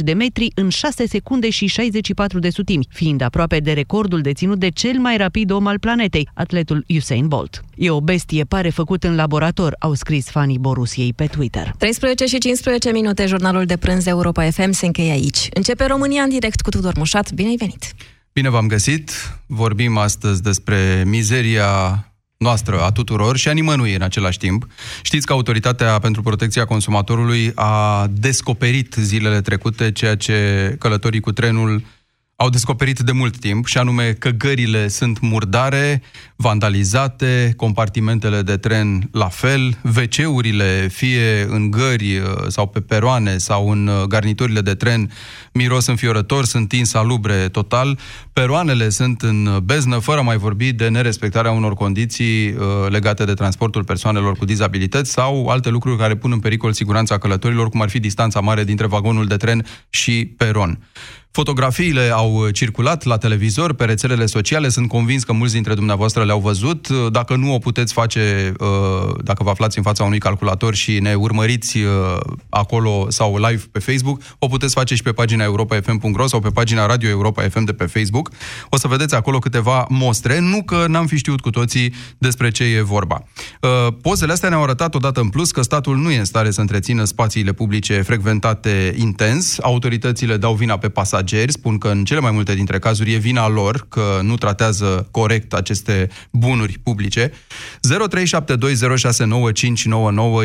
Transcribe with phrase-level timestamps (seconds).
[0.00, 4.68] de metri în 6 secunde și 64 de sutimi, fiind aproape de recordul deținut de
[4.68, 7.64] cel mai rapid om al planetei, atletul Usain Bolt.
[7.76, 11.74] E o bestie, pare făcut în laborator, au scris fanii Borusiei pe Twitter.
[11.78, 15.48] 13 și 15 minute, jurnalul de prânz Europa FM se încheie aici.
[15.54, 17.32] Începe România în direct cu Tudor Mușat.
[17.32, 17.94] Bine ai venit!
[18.32, 19.10] Bine v-am găsit!
[19.46, 22.06] Vorbim astăzi despre mizeria
[22.42, 24.66] noastră, a tuturor și a nimănui în același timp.
[25.02, 31.82] Știți că Autoritatea pentru Protecția Consumatorului a descoperit zilele trecute ceea ce călătorii cu trenul
[32.42, 36.02] au descoperit de mult timp, și anume că gările sunt murdare,
[36.36, 43.70] vandalizate, compartimentele de tren la fel, WC-urile, fie în gări uh, sau pe peroane sau
[43.70, 45.10] în uh, garniturile de tren,
[45.52, 47.98] miros înfiorător, sunt insalubre total,
[48.32, 52.56] peroanele sunt în beznă, fără a mai vorbi de nerespectarea unor condiții uh,
[52.88, 57.68] legate de transportul persoanelor cu dizabilități sau alte lucruri care pun în pericol siguranța călătorilor,
[57.68, 60.78] cum ar fi distanța mare dintre vagonul de tren și peron.
[61.32, 66.24] Fotografiile au uh, circulat la televizor, pe rețelele sociale, sunt convins că mulți dintre dumneavoastră
[66.24, 66.88] le-au văzut.
[66.88, 70.98] Uh, dacă nu o puteți face, uh, dacă vă aflați în fața unui calculator și
[70.98, 71.78] ne urmăriți
[72.48, 76.86] acolo sau live pe Facebook, o puteți face și pe pagina europa.fm.ro sau pe pagina
[76.86, 78.30] Radio Europa FM de pe Facebook.
[78.68, 82.64] O să vedeți acolo câteva mostre, nu că n-am fi știut cu toții despre ce
[82.64, 83.24] e vorba.
[84.02, 87.04] Pozele astea ne-au arătat odată în plus că statul nu e în stare să întrețină
[87.04, 92.30] spațiile publice frecventate intens, autoritățile dau vina pe pasageri, pasageri spun că în cele mai
[92.30, 97.30] multe dintre cazuri e vina lor că nu tratează corect aceste bunuri publice.
[97.30, 97.34] 0372069599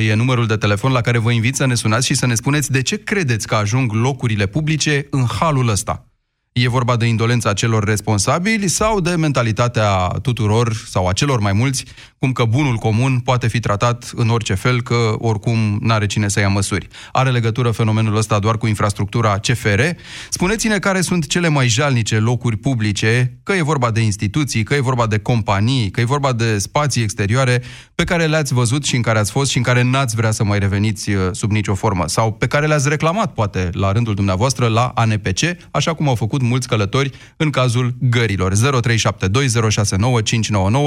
[0.08, 2.72] e numărul de telefon la care vă invit să ne sunați și să ne spuneți
[2.72, 6.08] de ce credeți că ajung locurile publice în halul ăsta.
[6.52, 11.84] E vorba de indolența celor responsabili sau de mentalitatea tuturor sau a celor mai mulți,
[12.20, 16.40] cum că bunul comun poate fi tratat în orice fel, că oricum n-are cine să
[16.40, 16.88] ia măsuri.
[17.12, 19.82] Are legătură fenomenul ăsta doar cu infrastructura CFR?
[20.30, 24.80] Spuneți-ne care sunt cele mai jalnice locuri publice, că e vorba de instituții, că e
[24.80, 27.64] vorba de companii, că e vorba de spații exterioare
[27.96, 30.44] pe care le-ați văzut și în care ați fost și în care n-ați vrea să
[30.44, 34.68] mai reveniți uh, sub nicio formă sau pe care le-ați reclamat, poate, la rândul dumneavoastră,
[34.68, 35.40] la ANPC,
[35.72, 38.54] așa cum au făcut mulți călători în cazul gărilor.
[38.54, 38.58] 0372069599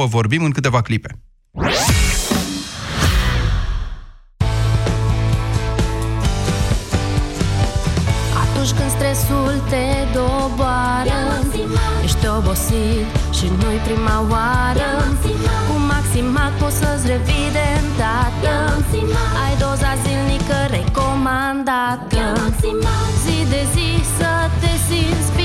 [0.08, 1.20] vorbim în câteva clipe.
[8.42, 11.20] Atunci când stresul te doboară
[12.02, 14.90] Ești obosit și nu-i prima oară.
[15.68, 18.54] Cu Maximat poți să-ți revii de îndată.
[19.44, 22.22] Ai doza zilnică recomandată.
[23.22, 25.39] Zi de zi să te simți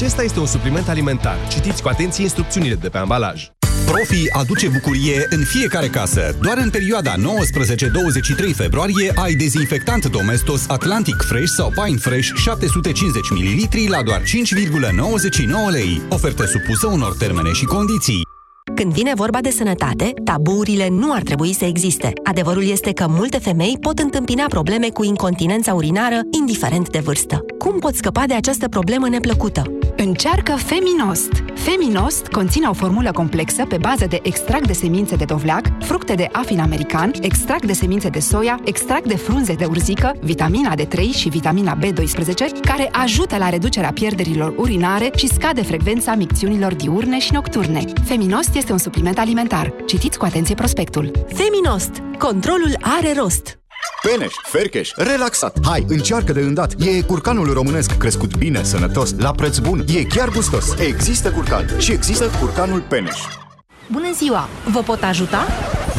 [0.00, 1.36] Acesta este un supliment alimentar.
[1.48, 3.50] Citiți cu atenție instrucțiunile de pe ambalaj.
[3.86, 6.36] Profi aduce bucurie în fiecare casă.
[6.42, 7.20] Doar în perioada 19-23
[8.54, 14.26] februarie ai dezinfectant Domestos Atlantic Fresh sau Pine Fresh 750 ml la doar 5,99
[15.70, 16.02] lei.
[16.08, 18.29] Ofertă supusă unor termene și condiții.
[18.74, 22.12] Când vine vorba de sănătate, tabuurile nu ar trebui să existe.
[22.24, 27.44] Adevărul este că multe femei pot întâmpina probleme cu incontinența urinară, indiferent de vârstă.
[27.58, 29.62] Cum poți scăpa de această problemă neplăcută?
[29.96, 31.30] Încearcă Feminost!
[31.54, 36.28] Feminost conține o formulă complexă pe bază de extract de semințe de dovleac, fructe de
[36.32, 41.28] afin american, extract de semințe de soia, extract de frunze de urzică, vitamina D3 și
[41.28, 47.84] vitamina B12, care ajută la reducerea pierderilor urinare și scade frecvența micțiunilor diurne și nocturne.
[48.04, 49.72] Feminost este un supliment alimentar.
[49.86, 51.10] Citiți cu atenție prospectul.
[51.34, 51.90] Feminost.
[52.18, 53.58] Controlul are rost.
[54.02, 55.56] Peneș, Fercheș, relaxat.
[55.64, 56.74] Hai, încearcă de îndată.
[56.84, 59.84] E curcanul românesc crescut bine, sănătos, la preț bun.
[59.96, 60.78] E chiar gustos.
[60.78, 63.18] Există curcan și există curcanul Peneș.
[63.92, 64.48] Bună ziua!
[64.72, 65.46] Vă pot ajuta?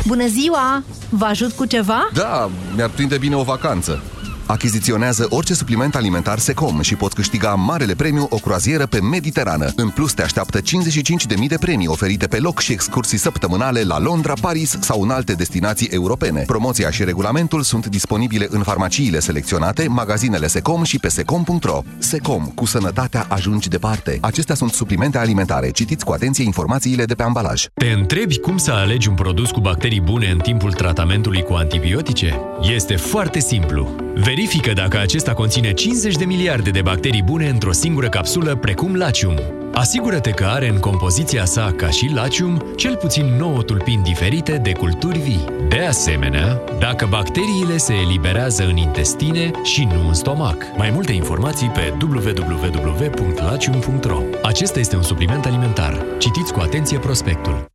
[0.08, 0.84] Bună ziua!
[1.10, 2.10] Vă ajut cu ceva?
[2.14, 4.04] Da, mi-ar prinde bine o vacanță.
[4.51, 9.72] Achiziționează orice supliment alimentar Secom și poți câștiga marele premiu o croazieră pe Mediterană.
[9.75, 14.34] În plus, te așteaptă 55.000 de premii oferite pe loc și excursii săptămânale la Londra,
[14.41, 16.44] Paris sau în alte destinații europene.
[16.45, 21.81] Promoția și regulamentul sunt disponibile în farmaciile selecționate, magazinele Secom și pe secom.ro.
[21.97, 24.18] Secom, cu sănătatea ajungi departe.
[24.21, 25.69] Acestea sunt suplimente alimentare.
[25.69, 27.65] Citiți cu atenție informațiile de pe ambalaj.
[27.74, 32.39] Te întrebi cum să alegi un produs cu bacterii bune în timpul tratamentului cu antibiotice?
[32.75, 33.89] Este foarte simplu.
[34.15, 34.39] Verifică
[34.74, 39.36] dacă acesta conține 50 de miliarde de bacterii bune într-o singură capsulă, precum Lacium.
[39.74, 44.72] Asigură-te că are în compoziția sa, ca și Lacium, cel puțin 9 tulpini diferite de
[44.72, 45.46] culturi vii.
[45.70, 50.64] De asemenea, dacă bacteriile se eliberează în intestine și nu în stomac.
[50.78, 56.06] Mai multe informații pe www.lacium.ro Acesta este un supliment alimentar.
[56.18, 57.72] Citiți cu atenție prospectul.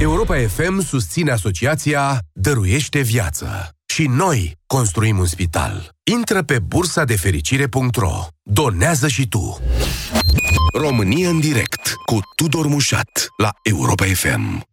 [0.00, 3.68] Europa FM Europa FM susține asociația Dăruiește Viață.
[3.86, 5.88] Și noi construim un spital.
[6.02, 8.26] Intră pe bursa de fericire.ro.
[8.42, 9.60] Donează și tu.
[10.72, 14.68] România în direct cu Tudor Mușat la Europa FM.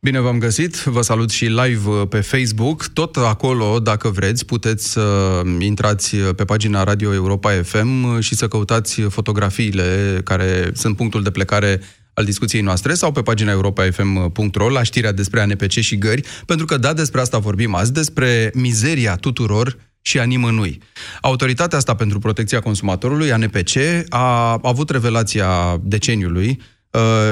[0.00, 2.86] Bine v-am găsit, vă salut și live uh, pe Facebook.
[2.86, 9.00] Tot acolo, dacă vreți, puteți să intrați pe pagina Radio Europa FM și să căutați
[9.00, 11.80] fotografiile care sunt punctul de plecare
[12.18, 16.76] al discuției noastre sau pe pagina europafm.ro la știrea despre ANPC și gări, pentru că
[16.76, 20.78] da, despre asta vorbim azi, despre mizeria tuturor și a nimănui.
[21.20, 23.76] Autoritatea asta pentru protecția consumatorului, ANPC,
[24.08, 26.64] a avut revelația deceniului Uh,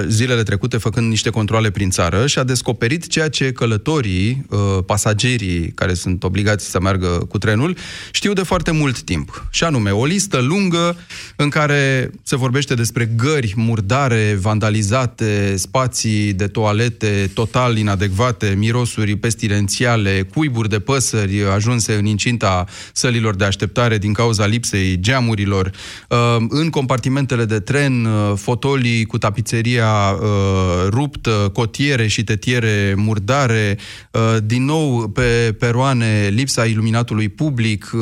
[0.06, 5.72] zilele trecute făcând niște controle prin țară și a descoperit ceea ce călătorii, uh, pasagerii
[5.74, 7.76] care sunt obligați să meargă cu trenul,
[8.10, 9.46] știu de foarte mult timp.
[9.50, 10.96] Și anume, o listă lungă
[11.36, 20.28] în care se vorbește despre gări murdare, vandalizate, spații de toalete total inadecvate, mirosuri pestilențiale,
[20.34, 25.70] cuiburi de păsări ajunse în incinta sălilor de așteptare din cauza lipsei geamurilor,
[26.08, 26.16] uh,
[26.48, 33.78] în compartimentele de tren, fotolii cu tapițe pizzeria uh, ruptă, cotiere și tetiere murdare,
[34.10, 38.00] uh, din nou pe peroane lipsa iluminatului public, uh,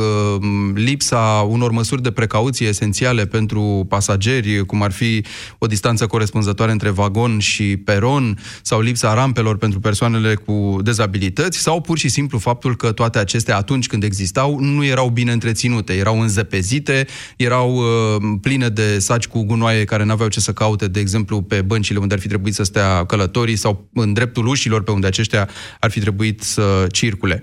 [0.74, 5.24] lipsa unor măsuri de precauție esențiale pentru pasageri, cum ar fi
[5.58, 11.80] o distanță corespunzătoare între vagon și peron, sau lipsa rampelor pentru persoanele cu dezabilități, sau
[11.80, 16.20] pur și simplu faptul că toate acestea, atunci când existau, nu erau bine întreținute, erau
[16.20, 17.06] înzepezite,
[17.36, 21.56] erau uh, pline de saci cu gunoaie care n-aveau ce să caute, de exemplu, exemplu,
[21.56, 25.06] pe băncile unde ar fi trebuit să stea călătorii sau în dreptul ușilor pe unde
[25.06, 25.48] aceștia
[25.80, 27.42] ar fi trebuit să circule.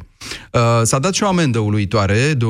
[0.52, 2.46] Uh, s-a dat și o amendă uluitoare de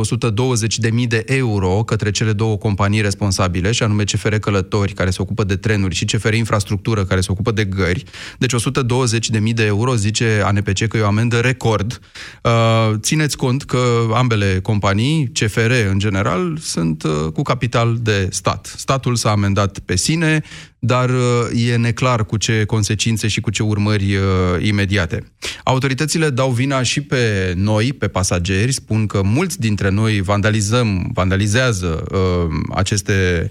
[1.02, 5.44] 120.000 de euro către cele două companii responsabile, și anume CFR Călători, care se ocupă
[5.44, 8.04] de trenuri, și CFR Infrastructură, care se ocupă de gări.
[8.38, 12.00] Deci 120.000 de euro, zice ANPC că e o amendă record.
[12.44, 12.52] Uh,
[13.00, 13.80] țineți cont că
[14.14, 18.74] ambele companii, CFR în general, sunt uh, cu capital de stat.
[18.78, 20.44] Statul s-a amendat pe sine,
[20.84, 21.10] dar
[21.54, 24.18] e neclar cu ce consecințe și cu ce urmări
[24.60, 25.24] imediate.
[25.64, 32.04] Autoritățile dau vina și pe noi, pe pasageri, spun că mulți dintre noi vandalizăm, vandalizează
[32.12, 33.50] uh, aceste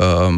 [0.00, 0.34] uh,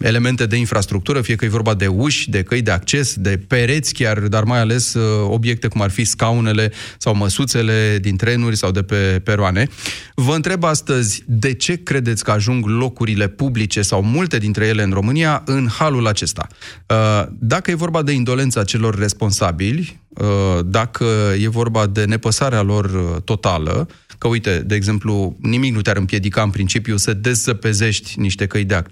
[0.00, 3.92] elemente de infrastructură, fie că e vorba de uși, de căi de acces, de pereți
[3.92, 8.70] chiar, dar mai ales uh, obiecte cum ar fi scaunele sau măsuțele din trenuri sau
[8.70, 9.68] de pe peroane.
[10.14, 14.90] Vă întreb astăzi, de ce credeți că ajung locurile publice sau multe dintre ele în
[14.90, 16.46] România în halul acesta?
[16.86, 21.04] Uh, dacă e vorba de indolența celor responsabili, Uh, dacă
[21.40, 26.42] e vorba de nepăsarea lor uh, totală, că uite, de exemplu, nimic nu te-ar împiedica
[26.42, 28.87] în principiu să dezăpezești niște căi de acces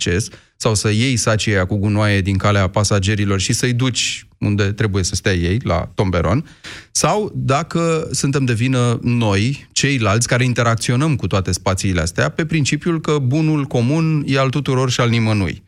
[0.57, 5.15] sau să iei sacii cu gunoaie din calea pasagerilor și să-i duci unde trebuie să
[5.15, 6.49] stea ei, la tomberon,
[6.91, 13.01] sau dacă suntem de vină noi, ceilalți care interacționăm cu toate spațiile astea, pe principiul
[13.01, 15.65] că bunul comun e al tuturor și al nimănui.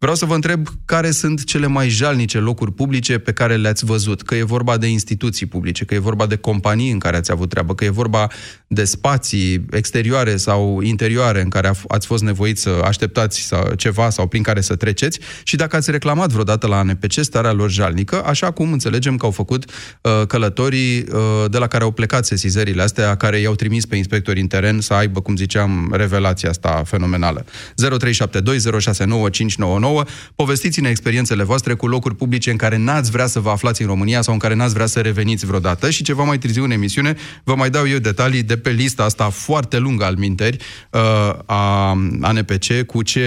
[0.00, 4.22] Vreau să vă întreb care sunt cele mai jalnice locuri publice pe care le-ați văzut,
[4.22, 7.48] că e vorba de instituții publice, că e vorba de companii în care ați avut
[7.48, 8.26] treabă, că e vorba
[8.66, 14.26] de spații exterioare sau interioare în care ați fost nevoiți să așteptați sau ceva sau
[14.26, 18.50] prin care să treceți și dacă ați reclamat vreodată la ANPC starea lor jalnică, așa
[18.50, 19.64] cum înțelegem că au făcut
[20.02, 21.04] uh, călătorii uh,
[21.50, 24.94] de la care au plecat sesizările astea, care i-au trimis pe inspectori în teren să
[24.94, 27.44] aibă, cum ziceam, revelația asta fenomenală.
[27.44, 30.02] 0372069599 nouă.
[30.36, 34.20] Povestiți-ne experiențele voastre cu locuri publice în care n-ați vrea să vă aflați în România
[34.20, 37.12] sau în care n-ați vrea să reveniți vreodată și ceva mai târziu în emisiune
[37.44, 41.00] vă mai dau eu detalii de pe lista asta foarte lungă al minteri uh,
[41.46, 41.64] a
[42.28, 43.24] ANPC cu ce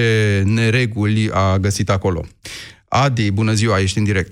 [0.55, 2.21] nereguli a găsit acolo.
[3.05, 4.31] Adi, bună ziua, ești în direct.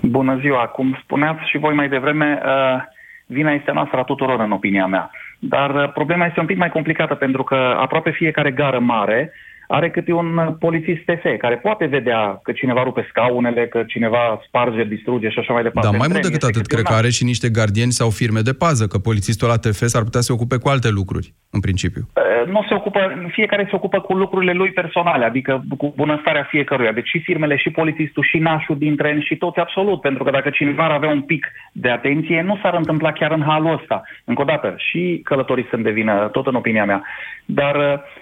[0.00, 2.82] Bună ziua, cum spuneați și voi mai devreme, uh,
[3.26, 5.10] vina este noastră a tuturor, în opinia mea.
[5.38, 9.32] Dar uh, problema este un pic mai complicată, pentru că aproape fiecare gară mare
[9.78, 14.84] are câte un polițist TF care poate vedea că cineva rupe scaunele, că cineva sparge,
[14.84, 15.88] distruge și așa mai departe.
[15.88, 18.86] Dar mai mult decât atât, cred că are și niște gardieni sau firme de pază,
[18.86, 22.02] că polițistul la TF s-ar putea să se ocupe cu alte lucruri, în principiu.
[22.46, 23.00] Nu se ocupă,
[23.30, 26.92] fiecare se ocupă cu lucrurile lui personale, adică cu bunăstarea fiecăruia.
[26.92, 30.00] Deci și firmele, și polițistul, și nașul din tren, și toți absolut.
[30.00, 33.42] Pentru că dacă cineva ar avea un pic de atenție, nu s-ar întâmpla chiar în
[33.42, 34.02] halul ăsta.
[34.24, 37.02] Încă o dată, și călătoriți sunt de vină, tot în opinia mea.
[37.44, 38.21] Dar Uh,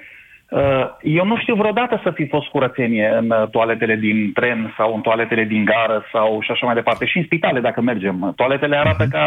[1.02, 5.00] eu nu știu vreodată să fi fost curățenie în uh, toaletele din tren sau în
[5.00, 7.06] toaletele din gară sau și așa mai departe.
[7.06, 8.32] Și în spitale, dacă mergem.
[8.36, 9.24] Toaletele arată ca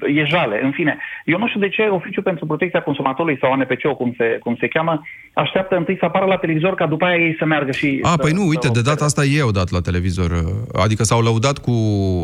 [0.00, 0.60] ejale.
[0.62, 4.38] În fine, eu nu știu de ce Oficiul pentru Protecția Consumatorului sau ANPC, cum se,
[4.42, 5.02] cum se cheamă,
[5.32, 7.98] așteaptă întâi să apară la televizor ca după aia ei să meargă și...
[8.02, 10.30] A, să, păi nu, uite, să de data asta ei au dat la televizor.
[10.84, 11.72] Adică s-au lăudat cu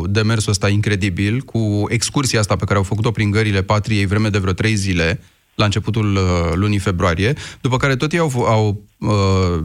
[0.07, 4.39] demersul ăsta incredibil, cu excursia asta pe care au făcut-o prin gările patriei vreme de
[4.39, 5.19] vreo trei zile,
[5.59, 6.23] la începutul uh,
[6.55, 9.59] lunii februarie, după care tot ei au, au uh,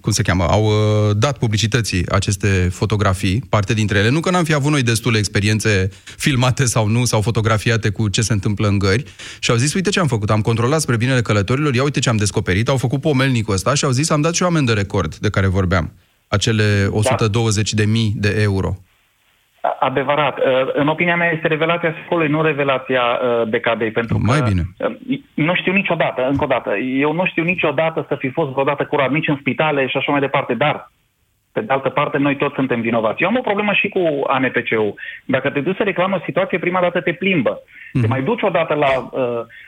[0.00, 4.08] cum se cheamă, au uh, dat publicității aceste fotografii, parte dintre ele.
[4.08, 8.22] Nu că n-am fi avut noi destule experiențe filmate sau nu, sau fotografiate cu ce
[8.22, 9.04] se întâmplă în gări
[9.38, 12.08] și au zis, uite ce am făcut, am controlat spre binele călătorilor, ia uite ce
[12.08, 15.16] am descoperit, au făcut pomelnicul ăsta și au zis, am dat și o amendă record
[15.16, 15.92] de care vorbeam,
[16.28, 17.82] acele 120 da.
[17.82, 18.82] de mii de euro.
[19.78, 20.38] Adevărat.
[20.38, 23.90] Uh, în opinia mea este revelația secolului, nu revelația uh, decadei.
[23.90, 24.62] Pentru Mai că bine.
[24.78, 28.84] Uh, nu știu niciodată, încă o dată, eu nu știu niciodată să fi fost vreodată
[28.84, 30.90] curat, nici în spitale și așa mai departe, dar
[31.52, 33.22] pe de altă parte, noi toți suntem vinovați.
[33.22, 34.94] Eu am o problemă și cu ANPC-ul.
[35.24, 37.62] Dacă te duci să reclamă o situație, prima dată te plimbă.
[37.62, 38.00] Mm-hmm.
[38.00, 39.20] Te mai duci odată la uh,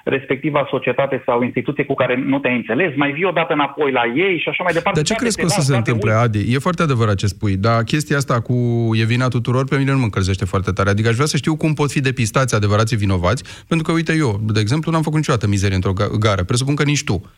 [0.04, 4.38] respectiva societate sau instituție cu care nu te-ai înțeles, mai vii odată înapoi la ei
[4.38, 5.00] și așa mai departe.
[5.00, 6.54] Dar ce crezi că o să se întâmple, Adi?
[6.54, 8.54] E foarte adevărat ce spui, dar chestia asta cu
[8.92, 10.90] e vina tuturor pe mine nu mă încălzește foarte tare.
[10.90, 14.40] Adică aș vrea să știu cum pot fi depistați adevărații vinovați, pentru că, uite, eu,
[14.42, 16.42] de exemplu, n-am făcut niciodată mizerie într-o gară.
[16.42, 17.30] Presupun că nici tu.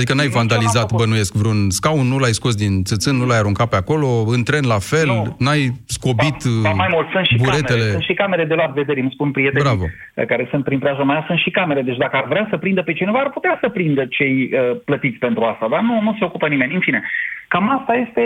[0.00, 3.80] Adică n-ai vandalizat, bănuiesc, vreun scaun, nu l-ai scos din țâțân, nu l-ai aruncat pe
[3.82, 5.36] acolo, în tren la fel, nu.
[5.44, 5.62] n-ai
[5.96, 7.84] scobit ba, ba mai mult, sunt și buretele.
[7.84, 9.86] Camere, sunt și camere de luat vedere, îmi spun prietenii Bravo.
[10.32, 11.82] care sunt prin preajma mea, sunt și camere.
[11.82, 15.18] Deci dacă ar vrea să prindă pe cineva, ar putea să prindă cei uh, plătiți
[15.18, 16.74] pentru asta, dar nu, nu se ocupă nimeni.
[16.74, 17.00] În fine,
[17.48, 18.24] cam asta este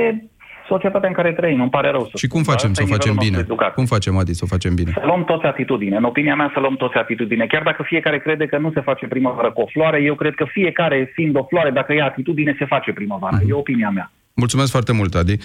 [0.68, 2.84] societatea în care trăim, îmi pare rău să Și cum spun, facem dar să o
[2.84, 3.36] asta e facem nivelul bine?
[3.36, 3.74] nostru educat.
[3.74, 4.90] Cum facem, Adi, să o facem bine?
[5.00, 5.96] Să luăm toți atitudine.
[5.96, 7.46] În opinia mea să luăm toți atitudine.
[7.46, 10.44] Chiar dacă fiecare crede că nu se face primăvară cu o floare, eu cred că
[10.58, 13.36] fiecare fiind o floare, dacă ia atitudine, se face primăvară.
[13.40, 13.50] Mhm.
[13.50, 14.12] E opinia mea.
[14.36, 15.36] Mulțumesc foarte mult, Adi.
[15.36, 15.40] 0372069599.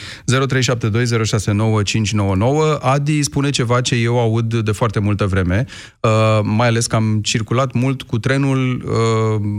[2.82, 5.66] Adi spune ceva ce eu aud de foarte multă vreme,
[6.00, 8.92] uh, mai ales că am circulat mult cu trenul uh,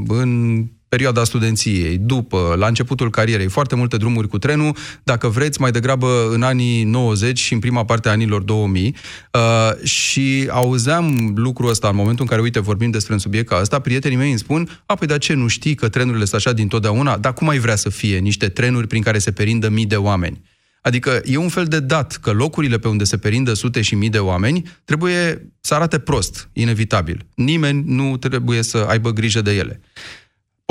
[0.09, 5.71] în perioada studenției, după, la începutul carierei, foarte multe drumuri cu trenul, dacă vreți, mai
[5.71, 8.97] degrabă în anii 90 și în prima parte a anilor 2000.
[9.33, 13.59] Uh, și auzeam lucrul ăsta în momentul în care, uite, vorbim despre un subiect ca
[13.61, 16.53] ăsta, prietenii mei îmi spun, a, păi, dar ce, nu știi că trenurile sunt așa
[16.53, 17.17] dintotdeauna?
[17.17, 20.41] Dar cum ai vrea să fie niște trenuri prin care se perindă mii de oameni?
[20.83, 24.09] Adică e un fel de dat că locurile pe unde se perindă sute și mii
[24.09, 27.27] de oameni trebuie să arate prost, inevitabil.
[27.35, 29.81] Nimeni nu trebuie să aibă grijă de ele.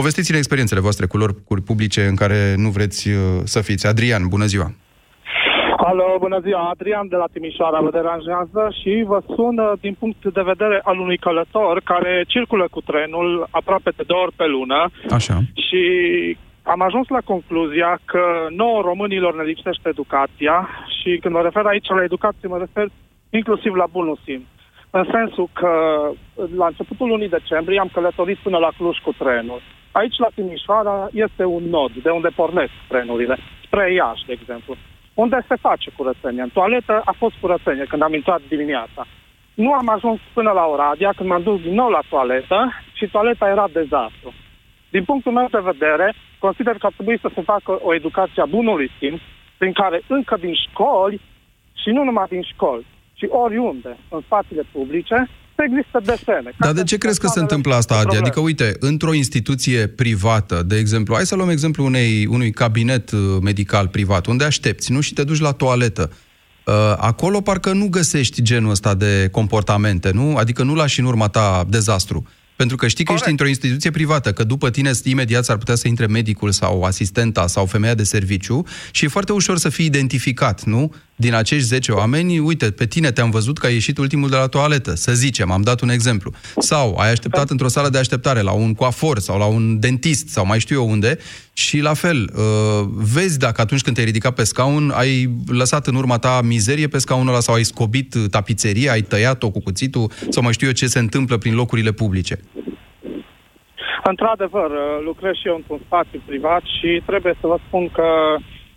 [0.01, 3.18] Povestiți-ne experiențele voastre cu locuri publice în care nu vreți uh,
[3.53, 3.88] să fiți.
[3.88, 4.68] Adrian, bună ziua!
[5.89, 10.22] Alo, bună ziua, Adrian de la Timișoara vă deranjează și vă sun uh, din punct
[10.38, 14.79] de vedere al unui călător care circulă cu trenul aproape de două ori pe lună
[15.18, 15.38] Așa.
[15.65, 15.82] și
[16.63, 20.58] am ajuns la concluzia că nouă românilor ne lipsește educația
[20.98, 22.88] și când mă refer aici la educație, mă refer
[23.39, 24.48] inclusiv la bunul simț.
[24.89, 25.72] În sensul că
[26.62, 29.62] la începutul lunii decembrie am călătorit până la Cluj cu trenul.
[30.00, 34.75] Aici, la Timișoara, este un nod de unde pornesc trenurile, spre Iași, de exemplu,
[35.13, 36.41] unde se face curățenie.
[36.41, 39.01] În toaletă a fost curățenie când am intrat dimineața.
[39.53, 42.58] Nu am ajuns până la Oradea, când m-am dus din nou la toaletă
[42.94, 44.34] și toaleta era dezastru.
[44.89, 48.53] Din punctul meu de vedere, consider că ar trebui să se facă o educație a
[48.58, 49.22] bunului simț,
[49.58, 51.22] prin care încă din școli,
[51.82, 55.27] și nu numai din școli, ci oriunde, în spațiile publice,
[55.60, 56.51] să există desene.
[56.60, 58.18] Dar de ce crezi că se întâmplă asta, Adi?
[58.18, 63.20] Adică, uite, într-o instituție privată, de exemplu, hai să luăm exemplu unei, unui cabinet uh,
[63.42, 65.00] medical privat, unde aștepți, nu?
[65.01, 66.12] Și te duci la toaletă.
[66.66, 70.36] Uh, acolo parcă nu găsești genul ăsta de comportamente, nu?
[70.36, 72.28] Adică nu lași în urma ta dezastru.
[72.56, 75.88] Pentru că știi că ești într-o instituție privată, că după tine imediat s-ar putea să
[75.88, 80.63] intre medicul sau asistenta sau femeia de serviciu și e foarte ușor să fii identificat,
[80.63, 80.94] nu?
[81.25, 84.47] Din acești 10 oameni, uite, pe tine te-am văzut că ai ieșit ultimul de la
[84.47, 86.31] toaletă, să zicem, am dat un exemplu.
[86.57, 90.45] Sau ai așteptat într-o sală de așteptare la un coafor sau la un dentist sau
[90.45, 91.17] mai știu eu unde
[91.53, 95.95] și la fel, uh, vezi dacă atunci când te-ai ridicat pe scaun ai lăsat în
[95.95, 100.43] urma ta mizerie pe scaunul ăla sau ai scobit tapiseria, ai tăiat-o cu cuțitul sau
[100.43, 102.39] mai știu eu ce se întâmplă prin locurile publice.
[104.03, 104.69] Într-adevăr,
[105.03, 108.07] lucrez și eu într-un spațiu privat și trebuie să vă spun că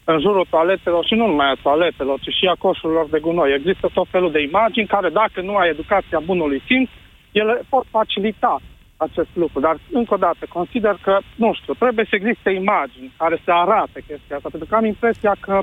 [0.05, 3.55] în jurul toaletelor și nu numai a toaletelor, ci și a coșurilor de gunoi.
[3.55, 6.91] Există tot felul de imagini care, dacă nu ai educația bunului simț,
[7.33, 8.61] ele pot facilita
[8.97, 9.61] acest lucru.
[9.61, 13.99] Dar, încă o dată, consider că, nu știu, trebuie să existe imagini care să arate
[14.09, 15.61] chestia asta, pentru că am impresia că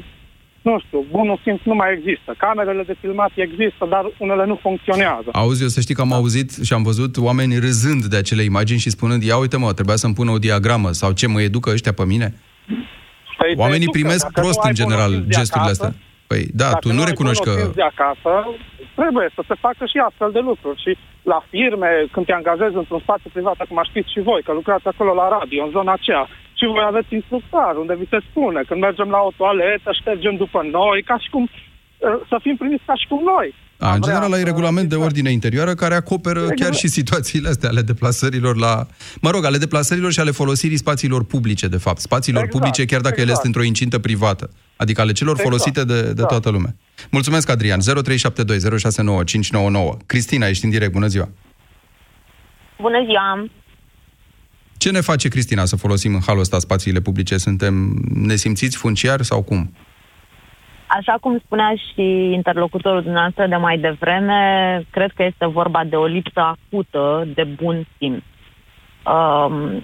[0.62, 2.36] nu știu, bunul simț nu mai există.
[2.38, 5.29] Camerele de filmat există, dar unele nu funcționează.
[5.31, 8.79] Auzi, eu să știi că am auzit și am văzut oameni râzând de acele imagini
[8.79, 11.93] și spunând, ia uite mă, trebuia să-mi pună o diagramă sau ce mă educă ăștia
[11.93, 12.34] pe mine?
[13.41, 15.72] Păi te Oamenii educă, primesc dacă prost nu ai în general bunul simț de gesturile
[15.72, 15.91] acasă, astea.
[16.31, 17.51] Păi da, Dacă tu nu ai recunoști că...
[17.51, 18.34] bunul simț de acasă,
[19.00, 20.81] trebuie să se facă și astfel de lucruri.
[20.86, 20.91] Și
[21.34, 25.12] la firme, când te angajezi într-un spațiu privat, acum știți și voi, că lucrați acolo
[25.22, 26.24] la radio, în zona aceea,
[26.60, 30.60] și voi aveți instructar, unde vi se spune, când mergem la o toaletă, ștergem după
[30.77, 33.48] noi, ca și cum uh, să fim primiți ca și cum noi.
[33.79, 36.59] A, în general, ai regulament de ordine interioară care acoperă Exact.
[36.59, 38.88] chiar și situațiile astea ale deplasărilor la...
[39.21, 42.00] Mă rog, ale deplasărilor și ale folosirii spațiilor publice, de fapt.
[42.00, 43.41] Spațiilor Exact, publice, chiar dacă ele exact.
[43.41, 44.50] sunt într-o incintă privată.
[44.75, 46.25] Adică ale celor Exact, folosite de, de da.
[46.25, 46.75] toată lumea.
[47.12, 47.79] Mulțumesc, Adrian.
[47.79, 49.98] 0372 069 599.
[50.05, 50.91] Cristina, ești în direct.
[50.91, 51.29] Bună ziua.
[52.81, 53.50] Bună ziua!
[54.77, 57.38] Ce ne face, Cristina, să folosim în halul ăsta spațiile publice?
[57.38, 59.74] Suntem nesimțiți funciari sau cum?
[60.98, 64.41] Așa cum spunea și interlocutorul dumneavoastră de mai devreme,
[64.91, 68.24] cred că este vorba de o lipsă acută de bun simț.
[69.05, 69.84] Um,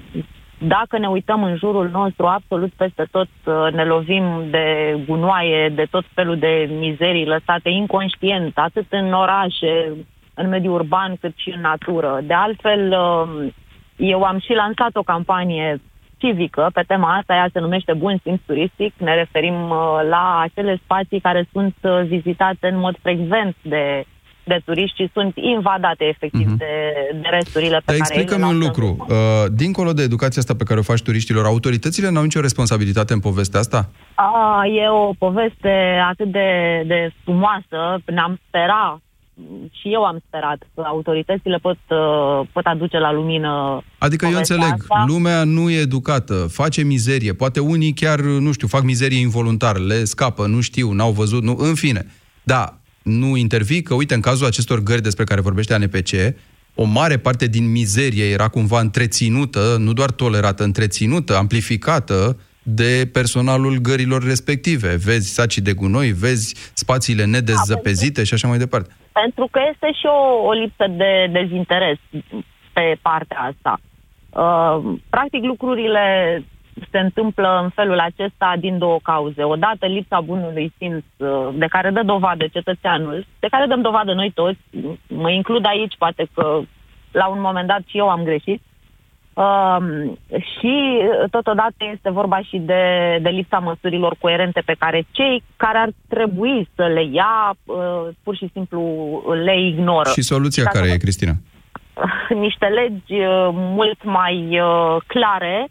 [0.58, 5.88] dacă ne uităm în jurul nostru, absolut peste tot uh, ne lovim de gunoaie, de
[5.92, 9.92] tot felul de mizerii lăsate inconștient, atât în orașe,
[10.34, 12.20] în mediul urban, cât și în natură.
[12.24, 13.54] De altfel, um,
[13.96, 15.82] eu am și lansat o campanie
[16.18, 18.94] civică pe tema asta, ea se numește Bun Simț Turistic.
[18.98, 24.06] Ne referim uh, la acele spații care sunt uh, vizitate în mod frecvent de,
[24.44, 26.58] de turiști și sunt invadate efectiv Mhm.
[26.58, 26.74] de,
[27.22, 28.68] de resturile pe Dar care explică-mi ele un lasă.
[28.68, 29.06] lucru.
[29.10, 29.16] Uh,
[29.52, 33.60] dincolo de educația asta pe care o faci turiștilor, autoritățile n-au nicio responsabilitate în povestea
[33.60, 33.90] asta?
[34.16, 36.48] A, e o poveste atât de,
[36.88, 39.00] de frumoasă, ne-am spera
[39.72, 44.56] și eu am sperat că autoritățile pot, uh, pot aduce la lumină Adică eu povestea
[44.56, 45.06] înțeleg, asta.
[45.08, 50.04] lumea nu e educată, face mizerie, poate unii chiar, nu știu, fac mizerie involuntar, le
[50.04, 52.06] scapă, nu știu, n-au văzut, nu, în fine.
[52.44, 56.10] Da, nu intervii că, uite, în cazul acestor gări despre care vorbește ANPC,
[56.76, 63.78] o mare parte din mizerie era cumva întreținută, nu doar tolerată, întreținută, amplificată de personalul
[63.82, 64.88] gărilor respective.
[64.88, 68.90] Vezi sacii de gunoi, vezi spațiile nedezăpezite și așa mai departe.
[69.12, 71.98] Pentru că este și o, o lipsă de dezinteres
[72.74, 73.80] pe partea asta.
[74.30, 76.06] Uh, practic, lucrurile
[76.92, 79.44] se întâmplă în felul acesta din două cauze.
[79.44, 84.32] Odată, lipsa bunului simț uh, de care dă dovadă cetățeanul, de care dăm dovadă noi
[84.32, 84.60] toți,
[85.08, 86.62] mă includ aici, poate că
[87.12, 88.62] la un moment dat și eu am greșit,
[89.36, 92.84] Um, și uh, totodată este vorba și de,
[93.22, 98.36] de lipsa măsurilor coerente pe care cei care ar trebui să le ia, uh, pur
[98.36, 98.82] și simplu
[99.44, 100.10] le ignoră.
[100.10, 101.32] Și soluția Dacă care e, Cristina?
[102.46, 105.68] niște legi uh, mult mai uh, clare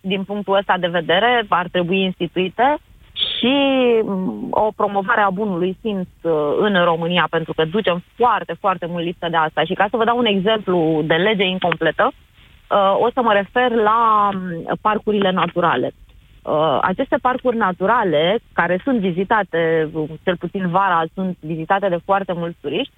[0.00, 2.78] din punctul ăsta de vedere ar trebui instituite
[3.12, 3.54] și
[4.02, 9.04] mm, o promovare a bunului simț uh, în România, pentru că ducem foarte, foarte mult
[9.04, 9.64] lipsă de asta.
[9.64, 12.27] Și ca să vă dau un exemplu de lege incompletă, uh,
[12.98, 15.92] o să mă refer la mm, parcurile naturale.
[16.42, 22.32] Uh, aceste parcuri naturale, care sunt vizitate, uh, cel puțin vara, sunt vizitate de foarte
[22.32, 22.92] mulți turiști,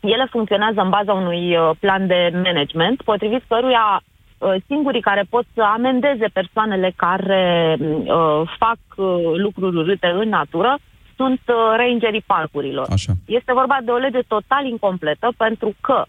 [0.00, 5.44] ele funcționează în baza unui uh, plan de management, potrivit căruia uh, singurii care pot
[5.54, 10.78] să amendeze persoanele care uh, fac uh, lucruri urâte în natură
[11.16, 12.86] sunt uh, rangerii parcurilor.
[12.90, 13.12] Așa.
[13.26, 16.04] Este vorba de o lege total incompletă pentru că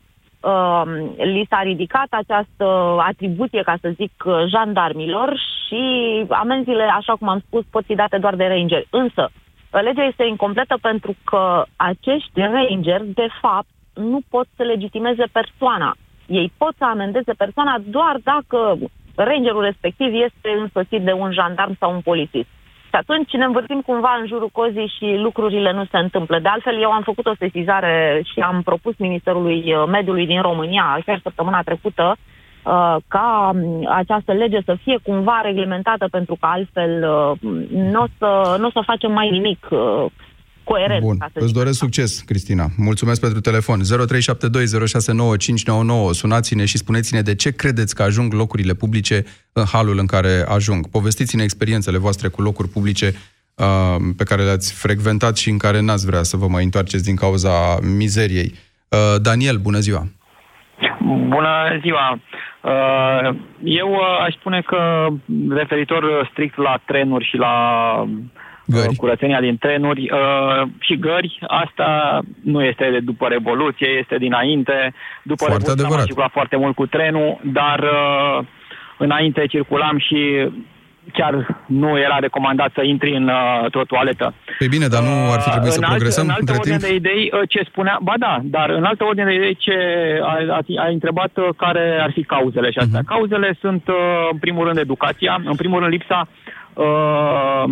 [0.45, 0.81] uh,
[1.17, 2.65] li s-a ridicat această
[2.99, 5.83] atribuție, ca să zic, uh, jandarmilor și
[6.29, 8.87] amenziile, așa cum am spus, pot fi date doar de rangeri.
[8.89, 15.23] Însă, uh, legea este incompletă pentru că acești rangeri, de fapt, nu pot să legitimeze
[15.31, 15.95] persoana.
[16.27, 18.77] Ei pot să amendeze persoana doar dacă
[19.15, 22.47] rangerul respectiv este însoțit de un jandarm sau un polițist.
[22.95, 26.39] Și atunci ne învârtim cumva în jurul cozii și lucrurile nu se întâmplă.
[26.39, 31.01] De altfel, eu am făcut o sesizare și am propus Ministerului uh, Mediului din România,
[31.05, 36.93] chiar săptămâna trecută, uh, ca um, această lege să fie cumva reglementată, pentru că altfel
[37.03, 40.05] uh, nu o să, n-o să facem mai nimic uh,
[40.65, 41.01] coerent.
[41.01, 42.65] Bun, ca să îți zic doresc succes, Cristina.
[42.77, 43.79] Mulțumesc pentru telefon.
[43.81, 43.85] 0372069599.
[46.11, 49.23] Sunați-ne și spuneți-ne de ce credeți că ajung locurile publice
[49.53, 50.89] în halul în care ajung.
[50.89, 53.13] Povestiți-ne experiențele voastre cu locuri publice
[53.55, 57.15] uh, pe care le-ați frecventat și în care n-ați vrea să vă mai întoarceți din
[57.15, 58.53] cauza mizeriei.
[58.89, 60.03] Uh, Daniel, bună ziua!
[61.27, 62.19] Bună ziua!
[62.61, 65.07] Uh, Eu uh, aș spune că
[65.49, 67.53] referitor strict la trenuri și la
[68.65, 68.95] Gări.
[68.95, 74.93] curățenia din trenuri uh, și gări, asta nu este de după Revoluție, este dinainte.
[75.23, 75.99] După Foarte Revoluție adevărat.
[75.99, 78.45] am circulat foarte mult cu trenul, dar uh,
[78.97, 80.49] înainte circulam și
[81.13, 84.33] chiar nu era recomandat să intri în uh, o toaletă.
[84.57, 86.89] Păi bine, dar nu ar fi trebuit să în progresăm în altă între ordine timp?
[86.89, 89.77] de idei, uh, ce spunea, ba da, dar în altă ordine de idei, ce
[90.21, 92.99] a, a, a întrebat uh, care ar fi cauzele și astea.
[92.99, 93.09] Mhm.
[93.13, 93.95] Cauzele sunt, uh,
[94.31, 97.63] în primul rând, educația, în primul rând, lipsa uh, uh,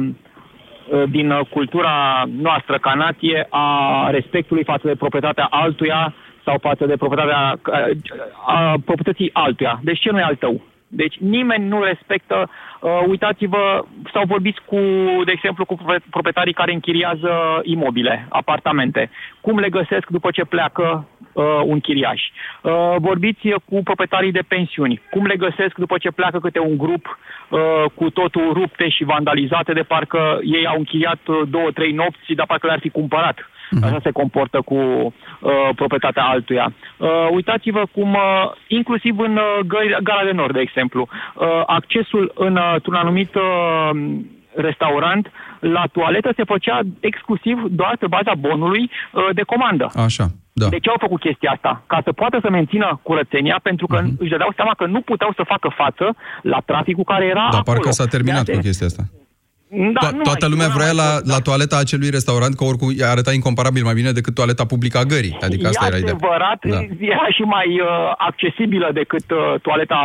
[1.09, 6.13] din uh, cultura noastră ca nație a respectului față de proprietatea altuia
[6.45, 7.97] sau față de proprietatea uh,
[8.45, 9.79] a proprietății altuia.
[9.83, 10.61] Deci ce nu e al tău?
[10.87, 12.49] Deci nimeni nu respectă,
[12.83, 14.79] uh, uitați-vă, sau vorbiți cu,
[15.25, 17.31] de exemplu, cu prope- proprietarii care închiriază
[17.63, 19.09] imobile, apartamente.
[19.41, 22.21] Cum le găsesc după ce pleacă uh, un chiriaș?
[22.61, 25.01] Uh, vorbiți cu proprietarii de pensiuni.
[25.09, 27.17] Cum le găsesc după ce pleacă câte un grup
[27.49, 27.59] uh,
[27.95, 32.45] cu totul rupte și vandalizate, de parcă ei au închiriat uh, două, trei nopți, dar
[32.45, 33.37] parcă le-ar fi cumpărat.
[33.83, 36.73] Așa se comportă cu uh, proprietatea altuia.
[36.97, 42.31] Uh, uitați-vă cum, uh, inclusiv în uh, Gări- Gara de Nord, de exemplu, uh, accesul
[42.35, 43.41] în, uh, într-un anumit uh,
[44.55, 48.81] restaurant la toaletă se făcea exclusiv doar pe baza bonului
[49.11, 49.89] uh, de comandă.
[49.95, 50.67] Așa, da.
[50.67, 51.83] De ce au făcut chestia asta?
[51.87, 54.15] Ca să poată să mențină curățenia, pentru că Mhm.
[54.19, 57.63] își dădeau seama că nu puteau să facă față la traficul care era Dar acolo.
[57.63, 59.03] parcă s-a terminat De cu ase- chestia asta.
[59.73, 62.53] Da, To- nu toată mai lumea știu, vrea n-am mai la, la toaleta acelui restaurant,
[62.55, 65.37] că oricum arăta incomparabil mai bine decât toaleta publică a gării.
[65.47, 66.13] Adică asta e era ideea.
[66.13, 66.79] adevărat, Da.
[67.15, 67.87] era și mai uh,
[68.29, 69.99] accesibilă decât uh, toaleta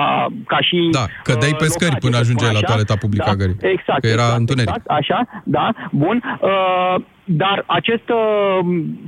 [0.46, 2.70] ca și Da, că dai uh, pe scări locație, până să ajungeai spun la așa.
[2.72, 3.56] toaleta publică da, a gării.
[3.74, 4.00] Exact.
[4.00, 4.74] Că era exact, întuneric.
[4.74, 5.18] Exact, așa,
[5.56, 5.66] da,
[6.04, 6.16] bun.
[6.40, 6.94] Uh,
[7.42, 8.58] dar acest uh,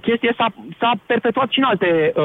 [0.06, 0.48] chestie s-a,
[0.80, 2.22] s-a perpetuat și în alte uh,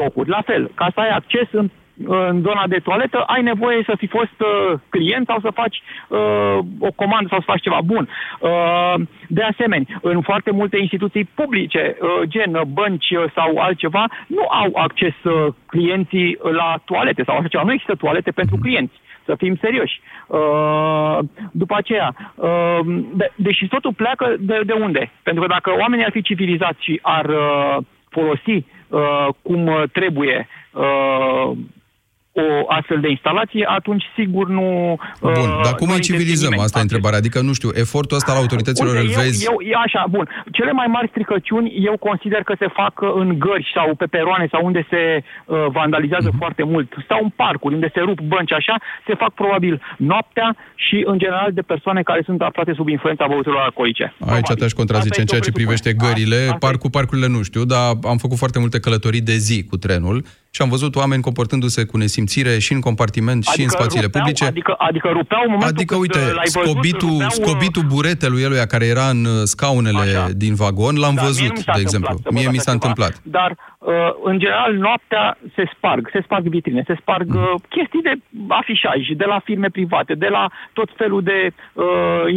[0.00, 0.28] locuri.
[0.36, 1.66] La fel, ca să ai acces în
[2.06, 6.58] în zona de toaletă, ai nevoie să fi fost uh, client sau să faci uh,
[6.78, 8.08] o comandă sau să faci ceva bun.
[8.40, 8.94] Uh,
[9.28, 14.70] de asemenea, în foarte multe instituții publice, uh, gen bănci uh, sau altceva, nu au
[14.74, 17.62] acces uh, clienții la toalete sau așa ceva.
[17.62, 19.00] Nu există toalete pentru clienți.
[19.24, 20.00] Să fim serioși.
[20.26, 21.18] Uh,
[21.52, 22.78] după aceea, uh,
[23.12, 25.10] de, deși totul pleacă de, de unde?
[25.22, 27.76] Pentru că dacă oamenii ar fi civilizați și ar uh,
[28.08, 31.50] folosi uh, cum uh, trebuie uh,
[32.32, 34.66] o astfel de instalație, atunci sigur nu...
[35.20, 36.50] Bun, uh, dar cum nu îi intervine civilizăm?
[36.50, 36.62] nimeni.
[36.68, 37.18] Asta e întrebarea.
[37.18, 39.44] Adică, nu știu, efortul ăsta al autorităților îl Uite, vezi...
[39.44, 40.28] Eu, eu, e așa, bun.
[40.52, 44.46] Cele mai mari stricăciuni eu consider că se fac uh, în gări sau pe peroane
[44.50, 46.34] sau unde se uh, vandalizează Mhm.
[46.34, 46.42] uh-huh.
[46.44, 48.74] foarte mult sau în parcuri unde se rup bănci așa,
[49.06, 53.62] se fac probabil noaptea și în general de persoane care sunt aflate sub influența băuturilor
[53.62, 54.14] alcoolice.
[54.26, 56.56] Aici te-aș contrazice în ceea ce privește gările.
[56.58, 60.24] Par, cu parcurile nu știu, dar am făcut foarte multe călătorii de zi cu trenul
[60.50, 64.44] și am văzut oameni comportându-se cu nesimțire și în compartiment și în spațiile rupeau, publice.
[64.54, 67.84] Adică, adică rupeau în momentul Adică, când uite, uh, l-ai văzut, scobitul, rupeau, uh, scobitul
[67.94, 70.26] buretelui eluia care era în uh, scaunele Așa.
[70.44, 72.14] din vagon, l-am Da, mie văzut, nu mi s-a de întâmplat exemplu.
[72.16, 72.78] să văd Mie mi așa s-a ceva.
[72.78, 73.12] întâmplat.
[73.36, 75.24] Dar, uh, în general, noaptea
[75.56, 76.02] se sparg.
[76.14, 77.42] Se sparg vitrine, se sparg Mhm.
[77.42, 78.14] uh, chestii de
[78.60, 80.44] afișaj, de la firme private, de la
[80.78, 81.84] tot felul de uh,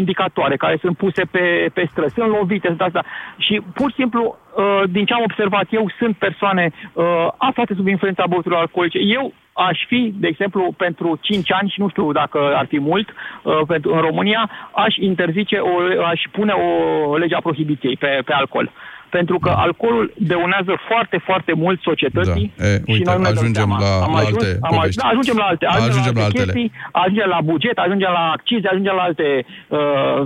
[0.01, 1.45] indicatoare care sunt puse pe,
[1.75, 2.13] pe străzi.
[2.17, 3.01] Sunt lovite, sunt asta.
[3.45, 7.03] Și, pur și simplu, uh, din ce am observat eu, sunt persoane uh,
[7.49, 8.99] aflate sub influența băuturilor alcoolice.
[9.17, 13.07] Eu aș fi, de exemplu, pentru 5 ani, și nu știu dacă ar fi mult,
[13.09, 14.49] uh, pentru, în România,
[14.85, 15.73] aș interzice, o,
[16.11, 18.71] aș pune o lege a prohibiției pe, pe alcool.
[19.09, 22.53] Pentru că alcoolul dăunează foarte, foarte mult societății.
[22.57, 22.65] Da.
[22.65, 23.79] E, și uite, noi nu ne dăm ajungem seama.
[23.79, 24.99] la- am la ajuns, alte am ajuns, povești.
[25.01, 26.53] da, ajungem la alte, ajungem, Ajungem la la alte altele.
[26.53, 26.71] chestii,
[27.03, 29.79] ajungem la buget, ajungem la accize, ajungem la alte uh,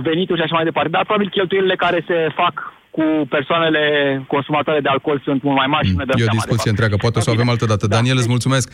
[0.08, 0.90] venituri și așa mai departe.
[0.94, 2.54] Dar probabil cheltuielile care se fac
[2.90, 3.82] cu persoanele
[4.26, 6.36] consumatoare de alcool sunt mult mai mari și nu ne dăm E o seama, de
[6.36, 6.68] discuție fapt.
[6.68, 7.86] întreagă, poate o să o avem altă dată.
[7.86, 8.66] Daniel, îți mulțumesc.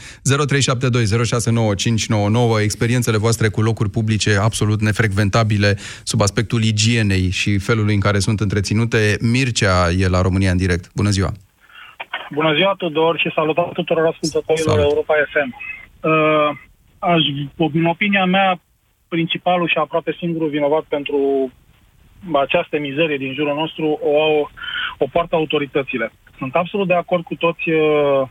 [2.59, 8.19] 0372069599, experiențele voastre cu locuri publice absolut nefrecventabile sub aspectul igienei și felului în care
[8.19, 9.17] sunt întreținute.
[9.21, 10.91] Mircea e la România în direct.
[10.95, 11.33] Bună ziua!
[12.31, 14.91] Bună ziua, Tudor, și salutare tuturor ascultătorilor Salut.
[14.91, 15.51] Europa FM.
[16.01, 16.51] Uh,
[16.99, 17.23] aș,
[17.73, 18.61] în opinia mea,
[19.09, 21.51] principalul și aproape singurul vinovat pentru
[22.33, 24.51] această mizerie din jurul nostru o au
[24.99, 26.13] o poartă autoritățile.
[26.39, 28.23] Sunt absolut de acord cu toți uh,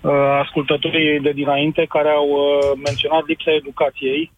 [0.00, 0.10] uh,
[0.42, 4.32] ascultătorii de dinainte care au uh, menționat lipsa educației,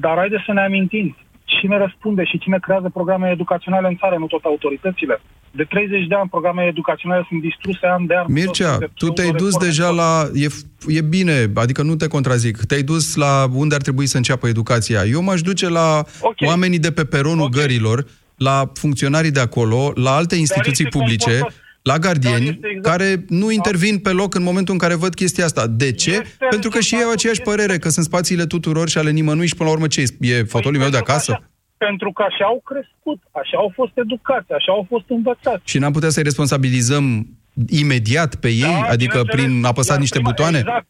[0.00, 4.26] dar haideți să ne amintim cine răspunde și cine creează programe educaționale în țară, nu
[4.26, 5.20] tot autoritățile.
[5.50, 8.24] De 30 de ani programele educaționale sunt distruse an de an.
[8.28, 9.66] Mircea, Tot tu te-ai dus reforme.
[9.66, 10.28] deja la...
[10.34, 10.46] E,
[10.86, 12.56] e bine, adică nu te contrazic.
[12.64, 15.04] Te-ai dus la unde ar trebui să înceapă educația.
[15.04, 16.48] Eu m-aș duce la okay.
[16.48, 17.60] oamenii de pe peronul okay.
[17.60, 18.04] gărilor,
[18.36, 23.24] la funcționarii de acolo, la alte instituții este publice, comportat- la gardieni, este exact- care
[23.28, 25.66] nu intervin pe loc în momentul în care văd chestia asta.
[25.66, 26.22] De ce?
[26.50, 29.54] Pentru că și ei au aceeași părere, că sunt spațiile tuturor și ale nimănui și
[29.56, 30.06] până la urmă ce e?
[30.28, 31.42] E fotoliul meu de acasă?
[31.76, 35.62] Pentru că așa au crescut, așa au fost educați, așa au fost învățați.
[35.64, 37.26] Și n-am putea să-i responsabilizăm
[37.68, 39.44] imediat pe ei, Da, adică bineînțeles.
[39.52, 40.58] prin apăsat Iar niște prima- butoane?
[40.58, 40.86] Exact,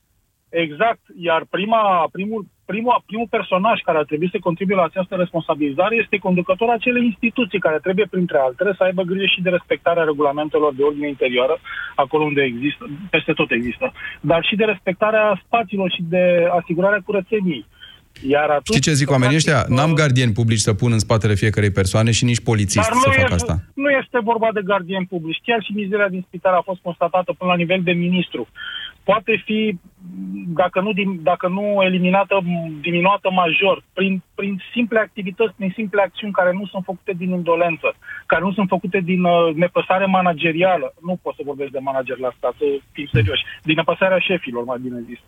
[0.49, 1.01] exact.
[1.29, 6.17] Iar prima, primul primul, primul personaj care ar trebui să contribuie la această responsabilizare este
[6.27, 10.83] conducătorul acelei instituții care trebuie, printre altele, să aibă grijă și de respectarea regulamentelor de
[10.83, 11.55] ordine interioară,
[11.95, 16.25] acolo unde există, peste tot există, dar și de respectarea spațiilor și de
[16.61, 17.65] asigurarea curățeniei.
[18.23, 19.65] Iar atunci, Știi ce zic oamenii ăștia?
[19.69, 23.01] N-am gardieni publici să pun în spatele fiecarei persoane și nici polițist Dar să nu
[23.01, 23.63] facă este, asta.
[23.75, 25.37] nu este vorba de gardien public.
[25.43, 28.49] Chiar și mizeria din spital a fost constatată până la nivel de ministru.
[29.09, 29.79] Poate fi,
[30.61, 32.35] dacă nu, dim- dacă nu eliminată,
[32.81, 37.95] diminuată major, prin, prin simple activități, prin simple acțiuni care nu sunt făcute din indolență,
[38.27, 40.95] care nu sunt făcute din uh, nepăsare managerială.
[41.03, 43.45] Nu pot să vorbesc de manager la stat, să fim serioși.
[43.63, 45.19] Din nepăsarea șefilor, mai bine zis.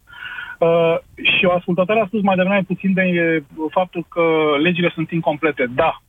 [0.58, 0.96] Uh,
[1.36, 4.24] și o ascultătoare a spus mai devreme puțin de uh, faptul că
[4.62, 5.66] legile sunt incomplete.
[5.74, 6.02] Da.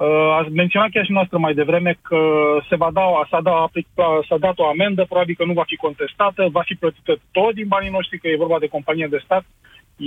[0.00, 2.20] Uh, ați menționat chiar și noastră mai devreme că
[2.68, 5.76] se va da, s-a, da, aplic- s-a dat o amendă, probabil că nu va fi
[5.76, 9.44] contestată, va fi plătită tot din banii noștri, că e vorba de companie de stat.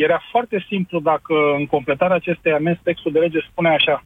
[0.07, 3.97] Era foarte simplu dacă în completarea acestei amenzi textul de lege spune așa.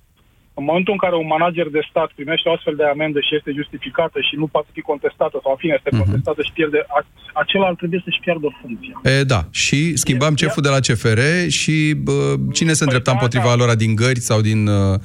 [0.60, 3.52] În momentul în care un manager de stat primește o astfel de amendă și este
[3.60, 7.65] justificată și nu poate fi contestată sau în fine este contestată și pierde, a- acela
[7.67, 8.95] ar trebui să-și piardă funcția.
[9.04, 11.19] E, da, și schimbam șeful de la CFR
[11.60, 15.00] și bă, cine se îndrepta împotriva lor din gări sau din uh,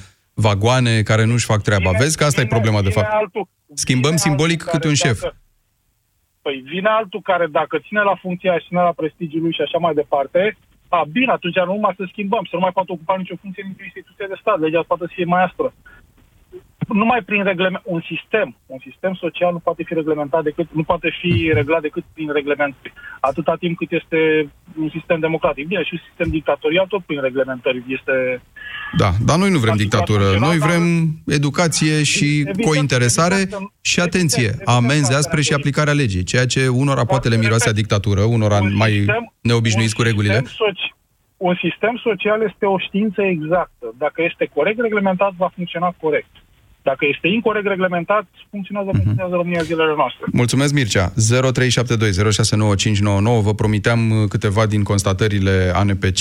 [0.49, 1.91] vagoane care nu-și fac treaba.
[2.03, 3.13] Vezi că asta e problema, de Vine fapt.
[3.23, 3.45] altul,
[3.85, 5.19] Schimbăm simbolic altul câte un care șef.
[5.23, 5.37] dacă-
[6.45, 9.79] Păi vine altul care dacă ține la funcția și ține la prestigiul lui și așa
[9.79, 10.41] mai departe,
[10.89, 13.71] a, bine, atunci nu numai să schimbăm, să nu mai poată ocupa nicio funcție în
[13.89, 15.69] instituție de stat, legea poate să fie mai aspră.
[16.93, 21.09] Numai prin reglement, un sistem, un sistem social nu poate fi reglementat decât, nu poate
[21.21, 22.93] fi reglat decât prin reglementări.
[23.21, 25.67] Atâta timp cât este un sistem democratic.
[25.67, 28.43] Bine, și un sistem dictatorial tot prin reglementări este
[28.97, 30.25] Da, dar noi nu vrem dictatură.
[30.39, 30.83] Noi vrem
[31.27, 37.05] educație și Evident, cointeresare evident, și atenție, amenzi aspre și aplicarea legii, ceea ce unora
[37.05, 40.35] poate le miroase a dictatură, unora mai sistem- neobișnuiți cu regulile.
[40.35, 40.95] sistem soci-
[41.37, 43.95] un sistem social este o știință exactă.
[43.99, 46.31] Dacă este corect reglementat, va funcționa corect.
[46.83, 49.03] Dacă este incorrect reglementat, funcționează, Mhm.
[49.03, 50.25] funcționează România zilele noastre.
[50.33, 51.13] Mulțumesc, Mircea.
[51.17, 53.41] 0372069599.
[53.41, 56.19] Vă promiteam uh, câteva din constatările ANPC.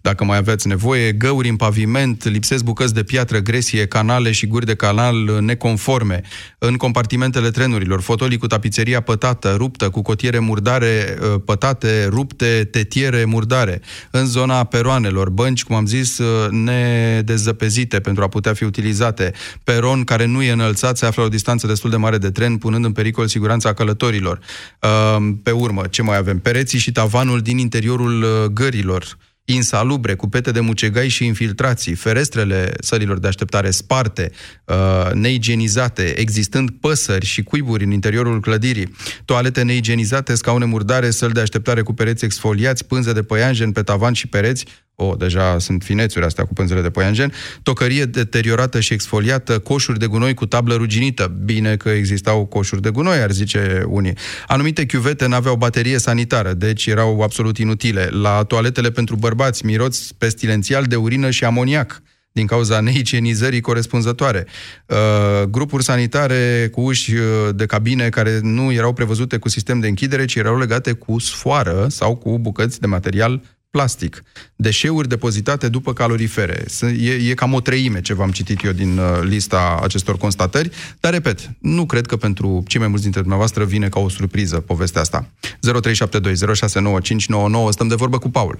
[0.00, 4.66] Dacă mai aveți nevoie, găuri în paviment, lipsesc bucăți de piatră, gresie, canale și guri
[4.66, 6.20] de canal uh, neconforme.
[6.58, 13.24] În compartimentele trenurilor, fotolii cu tapiseria pătată, ruptă, cu cotiere murdare uh, pătate, rupte, tetiere
[13.24, 13.80] murdare.
[14.10, 19.32] În zona peroanelor, bănci, cum am zis, uh, nedezăpezite pentru a putea fi utilizate.
[19.64, 22.56] Peron care nu e înălțat se află la o distanță destul de mare de tren,
[22.56, 24.38] punând în pericol siguranța călătorilor.
[24.82, 26.38] Uh, Pe urmă, ce mai avem?
[26.38, 29.16] Pereții și tavanul din interiorul uh, gărilor
[29.50, 34.30] insalubre, cu pete de mucegai și infiltrații, ferestrele sălilor de așteptare sparte,
[34.64, 41.40] uh, neigienizate, existând păsări și cuiburi în interiorul clădirii, toalete neigienizate, scaune murdare, săli de
[41.40, 44.64] așteptare cu pereți exfoliați, pânze de păianjen pe tavan și pereți,
[45.00, 47.32] o, deja sunt finețuri astea cu pânzele de păianjen,
[47.62, 51.36] tocărie deteriorată și exfoliată, coșuri de gunoi cu tablă ruginită.
[51.44, 54.12] Bine că existau coșuri de gunoi, ar zice unii.
[54.46, 58.08] Anumite chiuvete n-aveau baterie sanitară, deci erau absolut inutile.
[58.10, 64.46] La toaletele pentru bărbați, miroți pestilențial de urină și amoniac din cauza neigienizării corespunzătoare.
[64.86, 67.20] Uh, grupuri sanitare cu uși uh,
[67.54, 71.86] de cabine care nu erau prevăzute cu sistem de închidere, ci erau legate cu sfoară
[71.88, 73.42] sau cu bucăți de material
[73.78, 74.22] plastic.
[74.56, 76.62] Deșeuri depozitate după calorifere.
[76.66, 80.70] S- E, e cam o treime ce v-am citit eu din uh, lista acestor constatări,
[81.00, 84.60] dar repet, nu cred că pentru cei mai mulți dintre dumneavoastră vine ca o surpriză
[84.60, 85.18] povestea asta.
[85.60, 88.56] 0372 069599 stăm de vorbă cu Paul.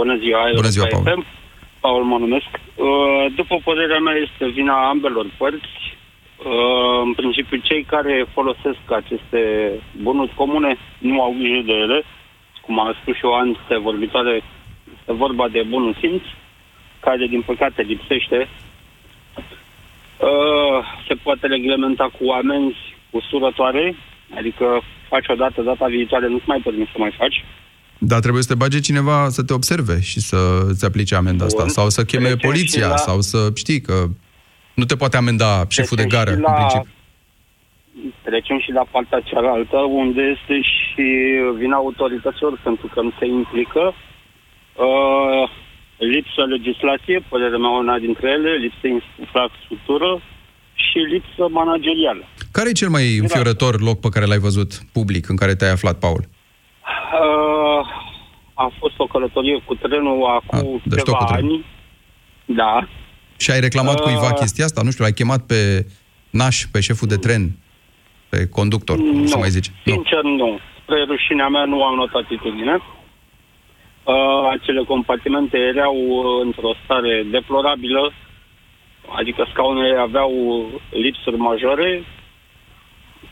[0.00, 1.22] Bună ziua, Bună ziua, Europa Paul.
[1.22, 1.26] FM.
[1.80, 2.50] Paul mă numesc.
[2.54, 5.74] Uh, După părerea mea este vina ambelor părți.
[6.48, 9.40] Uh, În principiu, cei care folosesc aceste
[10.06, 11.98] bunuri comune nu au grijă de ele.
[12.68, 14.34] Cum a spus și o antevorbitoare,
[14.98, 16.22] este vorba de bunul simț,
[17.06, 18.38] care din păcate lipsește.
[20.28, 23.84] Uh, Se poate reglementa cu amenzi usurătoare,
[24.38, 24.66] adică
[25.08, 27.44] faci o dată, data viitoare nu-ți mai permis să mai faci.
[27.98, 30.38] Dar trebuie să te bage cineva să te observe și să
[30.72, 31.62] îți aplice amenda asta.
[31.62, 31.72] Bun.
[31.78, 34.04] Sau să cheme Trecem poliția, și la- sau să știi că
[34.74, 36.90] nu te poate amenda șeful de Trecem gară, și în la- principiu.
[38.22, 41.06] Trecem și la partea cealaltă, unde este și
[41.60, 43.94] vina autorităților pentru că nu se implică.
[44.86, 45.44] Uh,
[45.96, 48.86] lipsă legislație, părerea mea una dintre ele, lipsă
[49.18, 50.22] infrastructură
[50.74, 52.24] și lipsă managerială.
[52.52, 55.98] Care e cel mai înfiorător loc pe care l-ai văzut public, în care te-ai aflat,
[55.98, 56.22] Paul?
[56.24, 57.82] Uh,
[58.54, 61.52] a fost o călătorie cu trenul acum deci tot câteva cu trenul.
[61.52, 61.64] ani.
[62.44, 62.88] Da.
[63.36, 64.82] Și ai reclamat Uh, cuiva chestia asta?
[64.82, 65.86] Nu știu, l-ai chemat pe
[66.30, 67.56] naș, pe șeful de tren,
[68.28, 69.70] pe conductor, cum nu, să mai zici.
[69.84, 69.92] Nu.
[69.92, 70.58] sincer nu.
[70.82, 72.74] Spre rușinea mea nu am notat atitudine.
[74.04, 78.12] Uh, acele compartimente erau uh, într-o stare deplorabilă,
[79.18, 80.32] adică scaunele aveau
[80.90, 82.04] lipsuri majore,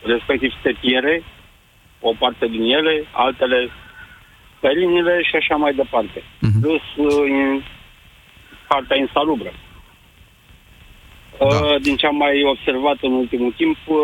[0.03, 1.23] respectiv stetiere,
[2.01, 3.69] o parte din ele, altele
[4.59, 6.19] pelinile și așa mai departe.
[6.19, 6.61] Uh-huh.
[6.61, 7.63] Plus uh,
[8.67, 9.51] partea insalubră.
[11.39, 11.45] Da.
[11.45, 13.97] Uh, din ce am mai observat în ultimul timp, uh,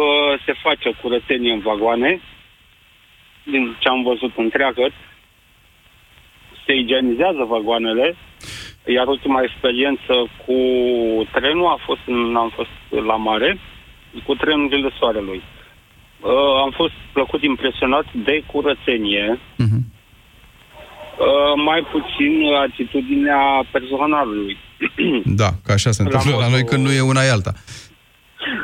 [0.46, 2.22] se face o curățenie în vagoane,
[3.44, 4.92] din ce am văzut întreagă,
[6.66, 8.16] se igienizează vagoanele,
[8.86, 10.14] iar ultima experiență
[10.46, 10.56] cu
[11.32, 12.02] trenul a fost,
[12.36, 13.60] am fost la mare,
[14.26, 15.42] cu trenul de soarelui.
[16.22, 19.84] Uh, am fost plăcut impresionat de curățenie, uh-huh.
[21.20, 24.58] uh, mai puțin atitudinea personalului.
[25.42, 27.54] Da, că așa se întâmplă la, la noi când nu e una e alta.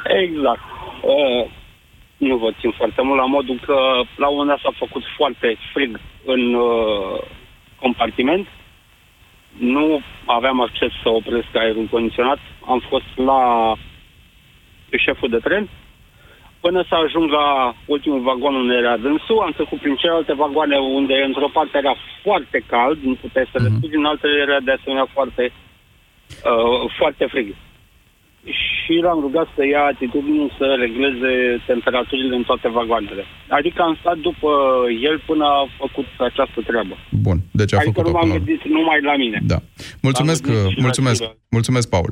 [0.04, 0.62] Exact.
[1.02, 1.52] Uh,
[2.18, 3.78] nu vă țin foarte mult la modul că
[4.16, 7.22] la un moment dat s-a făcut foarte frig în uh,
[7.80, 8.48] compartiment.
[9.58, 12.40] Nu aveam acces să opresc aerul condiționat.
[12.66, 13.74] Am fost la
[14.98, 15.70] șeful de tren.
[16.60, 21.16] Până să ajung la ultimul vagon unde era dânsul, am trecut prin celelalte vagoane unde
[21.28, 23.68] într-o parte era foarte cald, nu puteai să mm-hmm.
[23.68, 25.52] respiri, în altele era de asemenea foarte,
[26.30, 27.56] uh, foarte frig
[28.44, 31.32] și l-am rugat să ia atitudine să regleze
[31.66, 33.24] temperaturile în toate vagoanele.
[33.48, 34.50] Adică am stat după
[35.10, 36.96] el până a făcut această treabă.
[37.26, 39.40] Bun, deci a adică făcut nu m-am gândit numai la mine.
[39.54, 39.60] Da.
[40.02, 40.42] Mulțumesc,
[40.86, 42.12] mulțumesc, mulțumesc, Paul.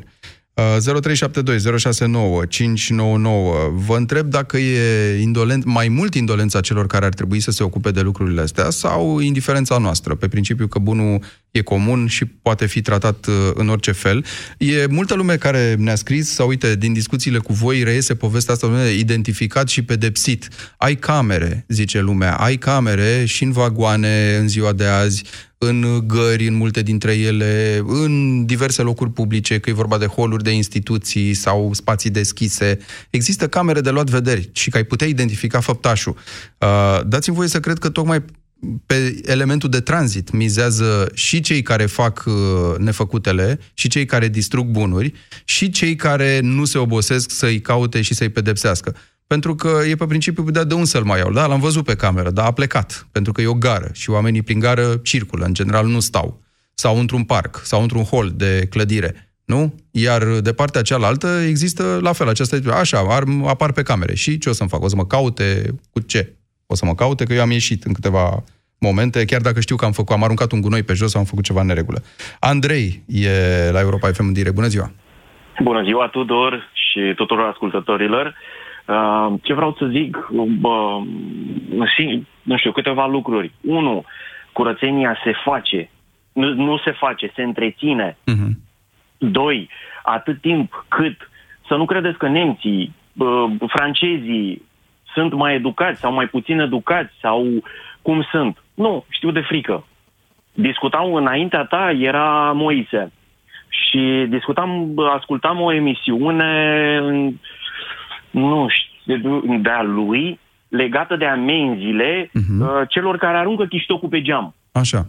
[0.58, 3.72] 0372 069 599.
[3.74, 7.92] Vă întreb dacă e indolent, mai mult indolența celor care ar trebui să se ocupe
[7.92, 11.20] de lucrurile astea sau indiferența noastră, pe principiu că bunul
[11.52, 14.26] e comun și poate fi tratat uh, în orice fel.
[14.58, 18.90] E multă lume care ne-a scris, sau uite, din discuțiile cu voi reiese povestea asta,
[18.98, 20.48] identificat și pedepsit.
[20.78, 25.24] Ai camere, zice lumea, ai camere și în vagoane în ziua de azi,
[25.58, 30.44] în gări, în multe dintre ele, în diverse locuri publice, că e vorba de holuri
[30.44, 32.78] de instituții sau spații deschise.
[33.10, 36.16] Există camere de luat vederi și că ai putea identifica făptașul.
[36.58, 38.24] Uh, dați-mi voie să cred că tocmai
[38.86, 42.34] pe elementul de tranzit mizează și cei care fac uh,
[42.78, 48.14] nefăcutele, și cei care distrug bunuri, și cei care nu se obosesc să-i caute și
[48.14, 48.96] să-i pedepsească.
[49.28, 51.32] Pentru că e pe principiu, da, de un să-l mai iau.
[51.32, 53.08] Da, l-am văzut pe cameră, dar a plecat.
[53.12, 56.42] Pentru că e o gară și oamenii prin gară circulă, în general nu stau.
[56.74, 59.32] Sau într-un parc, sau într-un hol de clădire.
[59.46, 59.74] Nu?
[59.92, 64.16] Iar de partea cealaltă există la fel această așa, ar, apar pe camere.
[64.16, 64.84] Și ce o să-mi fac?
[64.84, 66.34] O să mă caute cu ce?
[66.66, 68.44] O să mă caute că eu am ieșit în câteva
[68.80, 71.28] momente, chiar dacă știu că am făcut, am aruncat un gunoi pe jos sau am
[71.28, 72.02] făcut ceva în neregulă.
[72.40, 73.30] Andrei e
[73.72, 74.56] la Europa FM în direct.
[74.56, 74.92] Bună ziua!
[75.64, 78.36] Bună ziua, Tudor și tuturor ascultătorilor.
[78.88, 80.28] Uh, ce vreau să zic?
[80.60, 81.02] Bă,
[82.44, 83.52] nu știu, câteva lucruri.
[83.62, 84.06] Unu,
[84.52, 85.90] curățenia se face.
[86.34, 88.12] Nu, nu se face, se întreține.
[88.12, 88.52] Uh-huh.
[89.18, 89.70] Doi,
[90.04, 91.30] atât timp cât
[91.68, 92.94] să nu credeți că nemții,
[93.68, 94.62] francezii
[95.14, 97.46] sunt mai educați sau mai puțin educați sau
[98.02, 98.64] cum sunt.
[98.74, 99.86] Nu, știu de frică.
[100.54, 103.12] Discutam înaintea ta, era Moise.
[103.70, 107.02] Și discutam, ascultam o emisiune
[108.32, 112.60] nu știu, de-a lui, legată de amenziile uh-huh.
[112.60, 114.56] uh, celor care aruncă chiștocul pe geam.
[114.72, 115.06] Așa.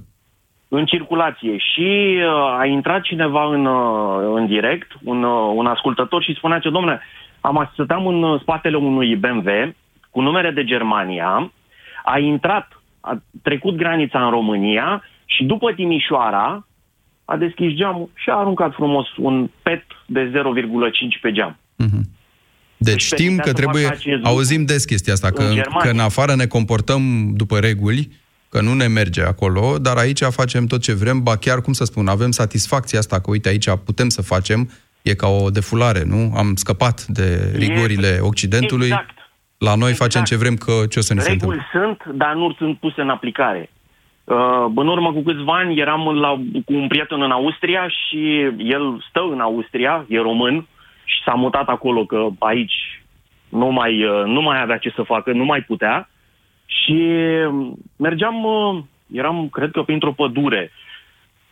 [0.68, 1.56] În circulație.
[1.56, 6.58] Și uh, a intrat cineva în, uh, în direct, un, uh, un ascultător, și spunea
[6.58, 7.00] ce, domnule,
[7.40, 9.74] am stăteam în uh, spatele unui BMW
[10.10, 11.52] cu numere de Germania,
[12.04, 16.66] a intrat, a trecut granița în România și după Timișoara
[17.24, 21.56] a deschis geamul și a aruncat frumos un pet de 0,5 pe geam.
[21.84, 22.17] Uh-huh.
[22.78, 27.32] Deci știm că trebuie, auzim des chestia asta, că, în că în afară ne comportăm
[27.34, 28.08] după reguli,
[28.48, 31.84] că nu ne merge acolo, dar aici facem tot ce vrem, ba chiar, cum să
[31.84, 34.70] spun, avem satisfacția asta că, uite, aici putem să facem,
[35.02, 36.32] e ca o defulare, nu?
[36.36, 39.14] Am scăpat de rigorile Occidentului, exact.
[39.58, 40.12] la noi exact.
[40.12, 41.66] facem ce vrem, că ce o să ne Reguli se întâmple?
[41.72, 43.70] sunt, dar nu sunt puse în aplicare.
[44.24, 46.28] Uh, în urmă cu câțiva ani eram la,
[46.64, 50.66] cu un prieten în Austria și el stă în Austria, e român,
[51.08, 53.02] și s-a mutat acolo, că aici
[53.48, 56.08] nu mai, uh, nu mai avea ce să facă, nu mai putea.
[56.66, 56.96] Și
[57.96, 58.78] mergeam, uh,
[59.12, 60.70] eram, cred că, printr-o pădure.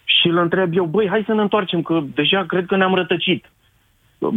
[0.04, 3.50] Și îl întreb eu, băi, hai să ne întoarcem, că deja cred că ne-am rătăcit.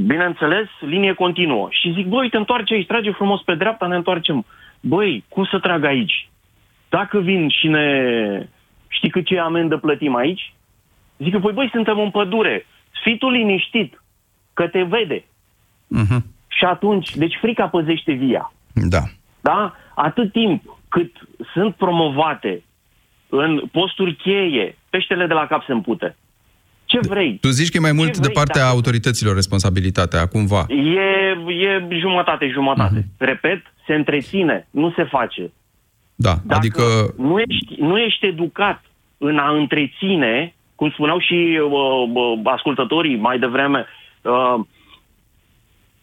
[0.05, 1.67] Bineînțeles, linie continuă.
[1.71, 4.45] Și zic, băi, te întoarce aici, trage frumos pe dreapta, ne întoarcem.
[4.79, 6.29] Băi, cum să trag aici?
[6.89, 8.47] Dacă vin și ne...
[8.87, 10.53] Știi cât ce amendă plătim aici?
[11.17, 12.65] Zic că, păi, băi, suntem în pădure.
[13.03, 14.01] Fii tu liniștit
[14.59, 15.19] că te vede.
[15.99, 16.21] Uh-huh.
[16.47, 18.53] Și atunci, deci frica păzește via.
[18.73, 19.03] Da.
[19.41, 19.75] Da?
[19.95, 21.11] Atât timp cât
[21.53, 22.63] sunt promovate
[23.29, 26.15] în posturi cheie peștele de la cap se împute.
[26.85, 27.37] Ce vrei?
[27.41, 30.65] Tu zici că e mai mult Ce de vrei partea dacă- autorităților responsabilitatea, cumva.
[30.69, 31.09] E,
[31.65, 32.95] e jumătate, jumătate.
[32.99, 33.07] Mhm.
[33.17, 35.51] Repet, se întreține, nu se face.
[36.15, 36.83] Da, Dacă adică
[37.17, 38.83] nu, ești, nu ești educat
[39.17, 41.71] în a întreține, cum spuneau și uh,
[42.13, 43.85] uh, ascultătorii mai devreme,
[44.21, 44.65] uh,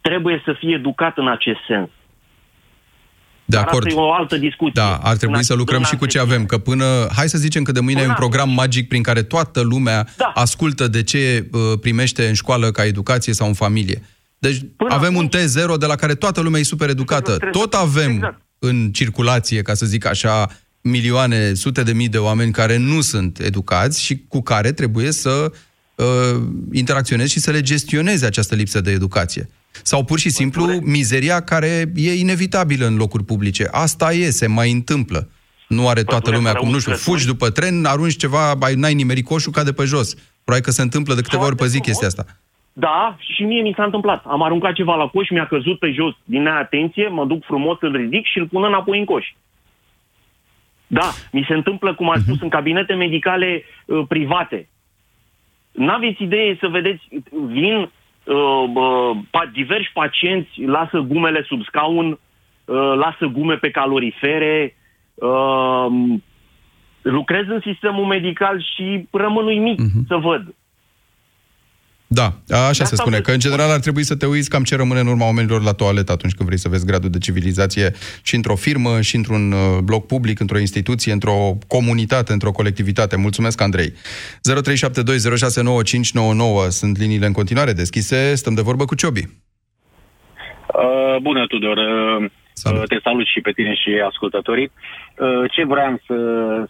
[0.01, 1.89] trebuie să fii educat în acest sens.
[3.45, 3.85] de Dar acord.
[3.87, 4.81] asta e o altă discuție.
[4.81, 7.37] Da, ar trebui În să lucrăm în și cu ce avem, că până, hai să
[7.37, 10.31] zicem că de mâine e un program magic prin care toată lumea Da.
[10.35, 14.01] ascultă de ce uh, primește în școală ca educație sau în familie.
[14.39, 14.57] Deci
[14.89, 17.37] avem un T0 de la care toată lumea e super educată.
[17.51, 18.41] Tot avem Exact.
[18.59, 20.47] în circulație, ca să zic așa,
[20.81, 25.51] milioane, sute de mii de oameni care nu sunt educați și cu care trebuie să
[25.97, 26.41] uh,
[26.71, 29.49] interacționezi și să le gestionezi această lipsă de educație.
[29.83, 33.67] Sau pur și simplu mizeria care e inevitabilă în locuri publice.
[33.71, 35.29] Asta e, se mai întâmplă.
[35.67, 39.25] Nu are toată lumea cum, nu știu, fugi după tren, arunci ceva, ai, n-ai nimerit
[39.25, 40.13] coșul, cade pe jos.
[40.43, 42.25] Probabil că se întâmplă de câteva ori pe zi chestia asta.
[42.73, 44.23] Da, și mie mi s-a întâmplat.
[44.25, 47.95] Am aruncat ceva la coș, mi-a căzut pe jos din neatenție, mă duc frumos, îl
[47.95, 49.25] ridic și îl pun înapoi în coș.
[50.87, 54.69] Da, mi se întâmplă, cum am spus, în cabinete medicale uh, private.
[55.77, 57.07] N-aveți idee să vedeți,
[57.47, 64.75] vin uh, bă, pa, diversi pacienți, lasă gumele sub scaun, uh, lasă gume pe calorifere,
[65.13, 65.85] uh,
[67.01, 70.55] lucrez în sistemul medical și rămân uimit să văd.
[72.07, 74.63] Da, așa se asta spune, vă- că în general ar trebui să te uiți cam
[74.63, 77.93] ce rămâne în urma oamenilor la toaletă atunci când vrei să vezi gradul de civilizație
[78.21, 83.15] și într-o firmă, și într-un uh, bloc public, într-o instituție, într-o comunitate, într-o colectivitate.
[83.15, 83.93] Mulțumesc, Andrei.
[83.93, 83.95] 0372069599
[86.69, 88.35] sunt liniile în continuare deschise.
[88.35, 89.19] Stăm de vorbă cu Ciobi.
[89.19, 89.27] Uh,
[91.21, 91.77] bună, Tudor.
[91.77, 92.29] Uh,
[92.65, 94.71] uh, te salut și pe tine și ascultătorii.
[95.17, 96.17] Uh, ce vreau să,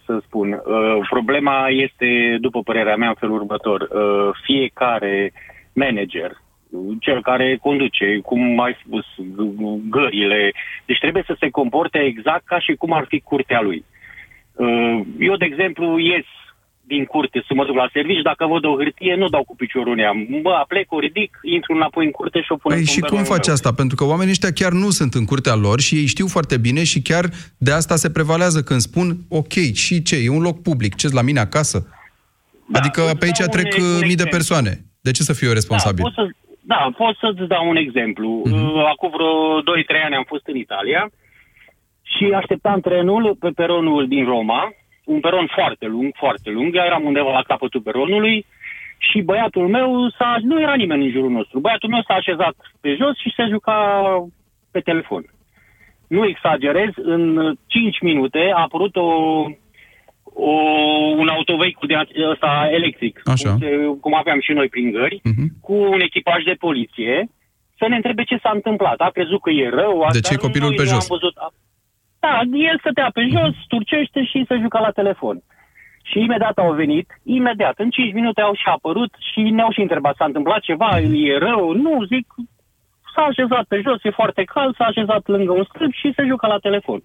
[0.04, 0.52] să spun?
[0.52, 3.80] Uh, problema este, după părerea mea, în felul următor.
[3.80, 5.32] Uh, fiecare
[5.72, 6.30] manager,
[7.00, 10.52] cel care conduce, cum ai spus, g- gările,
[10.84, 13.84] deci trebuie să se comporte exact ca și cum ar fi curtea lui.
[14.54, 16.26] Uh, Eu, de exemplu, ies
[16.92, 19.92] din curte să mă duc la serviciu, dacă văd o hârtie, nu dau cu piciorul
[19.92, 20.12] în ea.
[20.42, 23.08] Bă, plec, o ridic, intru înapoi în curte și o pun Păi în și cum
[23.08, 23.54] tomberul faci meu.
[23.54, 23.72] asta?
[23.72, 26.82] Pentru că oamenii ăștia chiar nu sunt în curtea lor și ei știu foarte bine
[26.84, 27.24] și chiar
[27.58, 30.16] de asta se prevalează când spun ok, și ce?
[30.16, 31.78] E un loc public, ce la mine acasă?
[32.72, 34.36] Da, adică pe aici dau trec un- uh, un mii de exemplu.
[34.36, 34.70] persoane.
[35.00, 36.02] De ce să fiu eu responsabil?
[36.04, 36.24] Da, pot să,
[36.72, 38.42] da, pot să-ți dau un exemplu.
[38.44, 38.64] Mhm.
[38.64, 39.32] Uh, Acum vreo
[39.62, 41.10] 2-3 ani am fost în Italia
[42.12, 44.72] și așteptam trenul pe peronul din Roma,
[45.14, 46.76] un peron foarte lung, foarte lung.
[46.76, 48.46] Eu eram undeva la capătul peronului
[48.98, 49.88] și băiatul meu,
[50.18, 51.60] s-a, nu era nimeni în jurul nostru.
[51.60, 53.78] Băiatul meu s-a așezat pe jos și se juca
[54.70, 55.24] pe telefon.
[56.08, 59.08] Nu exagerez, în 5 minute a apărut o,
[60.22, 60.50] o,
[61.22, 63.50] un autovehicul de a- ăsta electric, Așa.
[63.50, 65.20] Cum, se- cum aveam și noi prin gări,
[65.60, 67.28] cu un echipaj de poliție,
[67.78, 68.98] să ne întrebe ce s-a întâmplat.
[69.00, 69.98] A crezut că e rău.
[69.98, 71.02] De asta ce e copilul noi pe nu jos?
[71.10, 71.34] Am văzut.
[72.28, 75.36] Da, el stătea pe jos, turcește și se juca la telefon.
[76.10, 80.14] Și imediat au venit, imediat, în 5 minute au și apărut și ne-au și întrebat,
[80.16, 81.72] s-a întâmplat ceva, e rău?
[81.72, 82.26] Nu, zic,
[83.14, 86.46] s-a așezat pe jos, e foarte cald, s-a așezat lângă un stâlp și se juca
[86.48, 87.00] la telefon.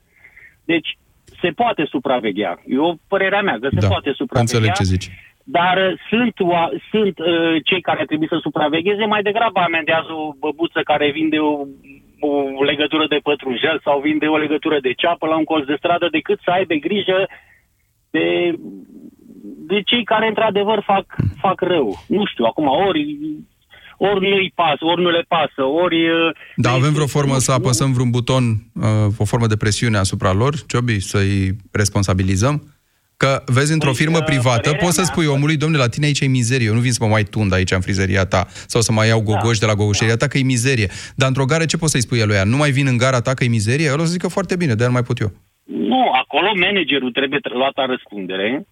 [0.66, 0.98] Deci,
[1.42, 2.62] se poate supraveghea.
[2.66, 4.42] E o părerea mea, că se Da, poate supraveghea.
[4.42, 5.10] înțeleg ce zici.
[5.44, 10.34] Dar uh, sunt, oa- sunt uh, cei care trebuie să supravegheze, mai degrabă amendează o
[10.40, 11.54] băbuță care vinde o,
[12.60, 16.08] o legătură de pătrunjel sau vinde o legătură de ceapă la un colț de stradă,
[16.12, 17.28] decât să aibă grijă
[18.10, 18.54] de,
[19.70, 21.06] de cei care într-adevăr fac,
[21.38, 22.04] fac rău.
[22.08, 23.18] Nu știu, acum ori,
[23.98, 26.10] ori nu-i pasă, ori nu le pasă, ori...
[26.10, 28.44] uh, Da, avem vreo formă să apăsăm vreun buton,
[28.74, 32.73] uh, o formă de presiune asupra lor, Ciobi, să-i responsabilizăm?
[33.24, 35.90] Că, vezi, într-o Păi, firmă uh, privată, părerea poți să mea- spui omului, domnule, la
[35.90, 38.42] tine aici e mizerie, eu nu vin să mă mai tund aici în frizeria ta,
[38.74, 40.88] sau să mai iau gogoși de la gogoșeria ta, că e mizerie.
[41.20, 42.44] Dar într-o gară ce poți să-i spui lui ea?
[42.44, 43.86] Nu mai vin în gara ta că e mizerie?
[43.86, 45.32] El o să zică foarte bine, de nu mai pot eu.
[45.92, 48.66] Nu, acolo managerul trebuie tr- luat la răspundere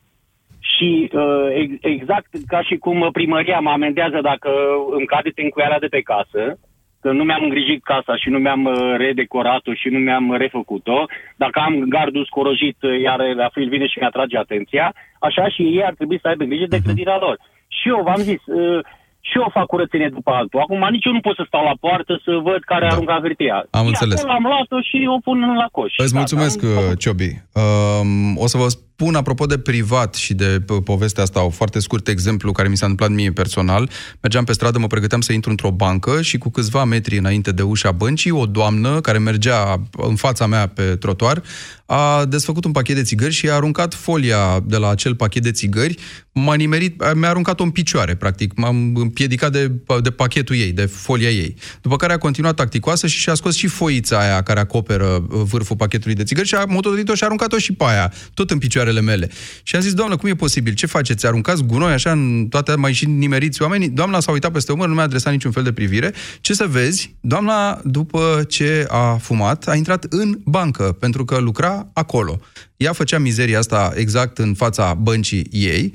[0.59, 4.49] și uh, ex- exact ca și cum primăria mă amendează dacă
[4.97, 6.41] îmi cade tencuiala de pe casă,
[7.01, 11.59] că nu mi-am îngrijit casa și nu mi-am uh, redecorat-o și nu mi-am refăcut-o, dacă
[11.59, 15.93] am gardul scorojit, uh, iar la fel vine și mi-atrage atenția, așa și ei ar
[15.93, 17.37] trebui să aibă grijă de clădirea lor.
[17.67, 18.79] Și eu v-am zis, uh,
[19.27, 20.59] și eu fac curățenie după altul.
[20.59, 22.91] Acum nici eu nu pot să stau la poartă să văd care da.
[22.93, 23.57] arunca hârtia.
[23.69, 24.17] Am Și înțeles.
[24.17, 25.93] Acolo am luat-o și o pun la coș.
[25.97, 27.31] Îți Gata, mulțumesc, am uh, Ciobi.
[27.61, 28.67] Um, o să vă
[29.01, 32.85] spun, apropo de privat și de povestea asta, o foarte scurt exemplu care mi s-a
[32.85, 33.89] întâmplat mie personal.
[34.19, 37.61] Mergeam pe stradă, mă pregăteam să intru într-o bancă și cu câțiva metri înainte de
[37.61, 41.41] ușa băncii, o doamnă care mergea în fața mea pe trotuar,
[41.85, 45.51] a desfăcut un pachet de țigări și a aruncat folia de la acel pachet de
[45.51, 45.97] țigări,
[46.31, 48.53] m-a nimerit, mi-a aruncat-o în picioare, practic.
[48.55, 49.71] M-am împiedicat de,
[50.01, 51.55] de pachetul ei, de folia ei.
[51.81, 56.15] După care a continuat tacticoasă și și-a scos și foița aia care acoperă vârful pachetului
[56.15, 58.57] de țigări și a motorit-o și a aruncat-o și pe aia, tot în
[58.91, 59.29] picioarele mele.
[59.63, 60.73] Și am zis, doamnă, cum e posibil?
[60.73, 61.25] Ce faceți?
[61.25, 63.89] Aruncați gunoi așa în toate, mai și nimeriți oamenii?
[63.89, 66.13] Doamna s-a uitat peste umăr, nu mi-a adresat niciun fel de privire.
[66.41, 67.15] Ce să vezi?
[67.21, 72.39] Doamna, după ce a fumat, a intrat în bancă, pentru că lucra acolo.
[72.77, 75.93] Ea făcea mizeria asta exact în fața băncii ei,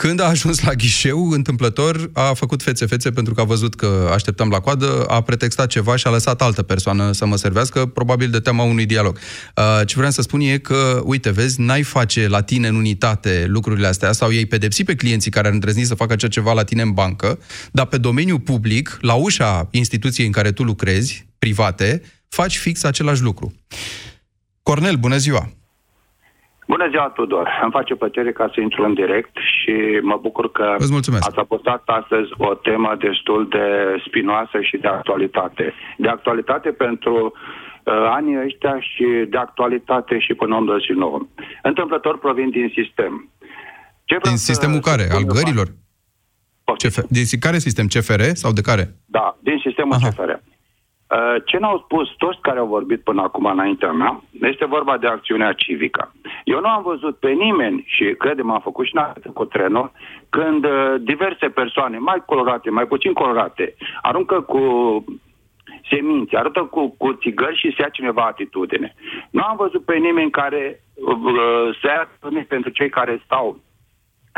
[0.00, 4.48] când a ajuns la ghișeu, întâmplător, a făcut fețe-fețe pentru că a văzut că așteptam
[4.48, 8.40] la coadă, a pretextat ceva și a lăsat altă persoană să mă servească, probabil de
[8.40, 9.18] teama unui dialog.
[9.56, 13.44] Uh, ce vreau să spun e că, uite, vezi, n-ai face la tine în unitate
[13.48, 16.64] lucrurile astea sau ei pedepsi pe clienții care ar îndrăzni să facă așa ceva la
[16.64, 17.38] tine în bancă,
[17.72, 23.22] dar pe domeniul public, la ușa instituției în care tu lucrezi, private, faci fix același
[23.22, 23.54] lucru.
[24.62, 25.57] Cornel, bună ziua!
[26.72, 27.46] Bună ziua, Tudor!
[27.62, 30.76] Îmi face plăcere ca să intru în direct și mă bucur că
[31.20, 33.66] ați apostat astăzi o temă destul de
[34.06, 35.74] spinoasă și de actualitate.
[35.96, 41.20] De actualitate pentru uh, anii ăștia și de actualitate și până în 89.
[41.62, 43.30] Întâmplător provin din sistem.
[44.04, 45.04] Ce din sistemul care?
[45.10, 45.66] Al gărilor?
[46.76, 46.98] CF...
[47.08, 47.86] Din care sistem?
[47.86, 48.94] CFR sau de care?
[49.06, 50.08] Da, din sistemul Aha.
[50.08, 50.30] CFR.
[51.08, 55.06] Uh, ce n-au spus toți care au vorbit până acum înaintea mea, este vorba de
[55.06, 56.12] acțiunea civică.
[56.44, 59.90] Eu nu am văzut pe nimeni, și credem am făcut și în cu trenul,
[60.28, 64.60] când uh, diverse persoane, mai colorate, mai puțin colorate, aruncă cu
[65.90, 68.94] semințe, arătă cu, cu țigări și se ia cineva atitudine.
[69.30, 72.08] Nu am văzut pe nimeni care uh, se ia
[72.48, 73.58] pentru cei care stau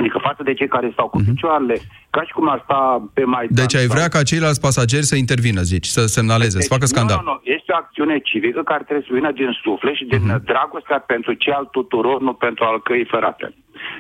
[0.00, 1.30] Adică față de cei care stau cu mm-hmm.
[1.30, 1.76] picioarele,
[2.10, 2.80] ca și cum ar sta
[3.16, 3.46] pe mai.
[3.50, 7.20] Deci ai vrea ca ceilalți pasageri să intervină, zici, să semnaleze, deci, să facă scandal.
[7.20, 7.52] Nu, nu, nu.
[7.56, 10.44] Este o acțiune civică care trebuie să vină din suflet și din mm-hmm.
[10.52, 13.46] dragostea pentru cei al tuturor, nu pentru al căi ferate.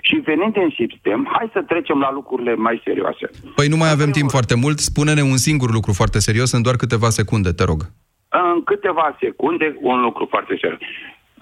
[0.00, 3.30] Și venind în sistem, hai să trecem la lucrurile mai serioase.
[3.54, 4.78] Păi nu mai avem timp foarte mult.
[4.78, 7.80] Spune-ne un singur lucru foarte serios în doar câteva secunde, te rog.
[8.28, 10.80] În câteva secunde, un lucru foarte serios.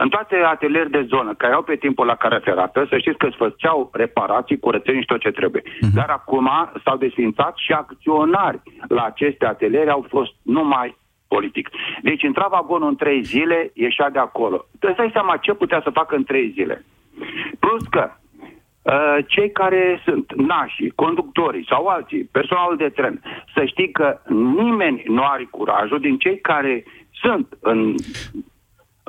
[0.03, 3.26] În toate atelierile de zonă care au pe timpul la care ferată, să știți că
[3.26, 5.62] îți făceau reparații, curățenii și tot ce trebuie.
[5.62, 5.94] Uh-huh.
[5.94, 6.51] Dar acum
[6.84, 10.96] s-au desfințat și acționari la aceste ateliere au fost numai
[11.28, 11.68] politic.
[12.03, 14.64] Deci intra vagonul în trei zile, ieșea de acolo.
[14.78, 16.84] Trebuie să dai seama ce putea să facă în trei zile.
[17.59, 18.11] Plus că
[18.82, 23.22] uh, cei care sunt nașii, conductorii sau alții, personalul de tren,
[23.55, 24.20] să știi că
[24.62, 27.94] nimeni nu are curajul din cei care sunt în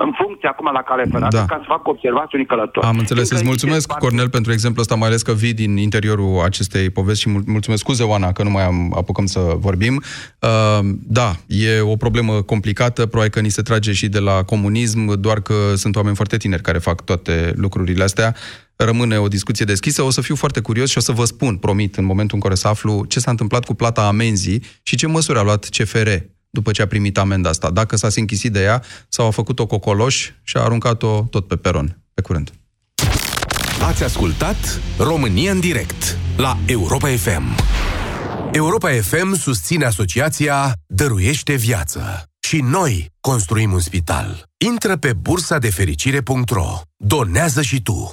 [0.04, 1.44] în funcție acum la cale ferată da.
[1.44, 2.84] ca să fac observații unui călător.
[2.84, 3.30] Am înțeles.
[3.30, 4.04] Îți mulțumesc, parte...
[4.04, 8.02] Cornel, pentru exemplu ăsta, mai ales că vii din interiorul acestei povesti și mulțumesc scuze,
[8.02, 10.02] Oana, că nu mai am apucăm să vorbim.
[10.40, 15.20] Uh, da, e o problemă complicată, probabil că ni se trage și de la comunism,
[15.20, 18.34] doar că sunt oameni foarte tineri care fac toate lucrurile astea.
[18.76, 20.02] Rămâne o discuție deschisă.
[20.02, 22.54] O să fiu foarte curios și o să vă spun, promit, în momentul în care
[22.54, 26.08] să aflu ce s-a întâmplat cu plata amenzii și ce măsuri a luat CFR
[26.50, 27.70] după ce a primit amenda asta.
[27.70, 31.98] Dacă s-a închisit de ea sau a făcut-o cocoloș și a aruncat-o tot pe peron.
[32.14, 32.52] Pe curând.
[33.82, 37.56] Ați ascultat România în direct la Europa FM.
[38.52, 42.24] Europa FM susține asociația Dăruiește Viață.
[42.40, 44.44] Și noi construim un spital.
[44.66, 46.80] Intră pe bursa de fericire.ro.
[46.96, 48.12] Donează și tu.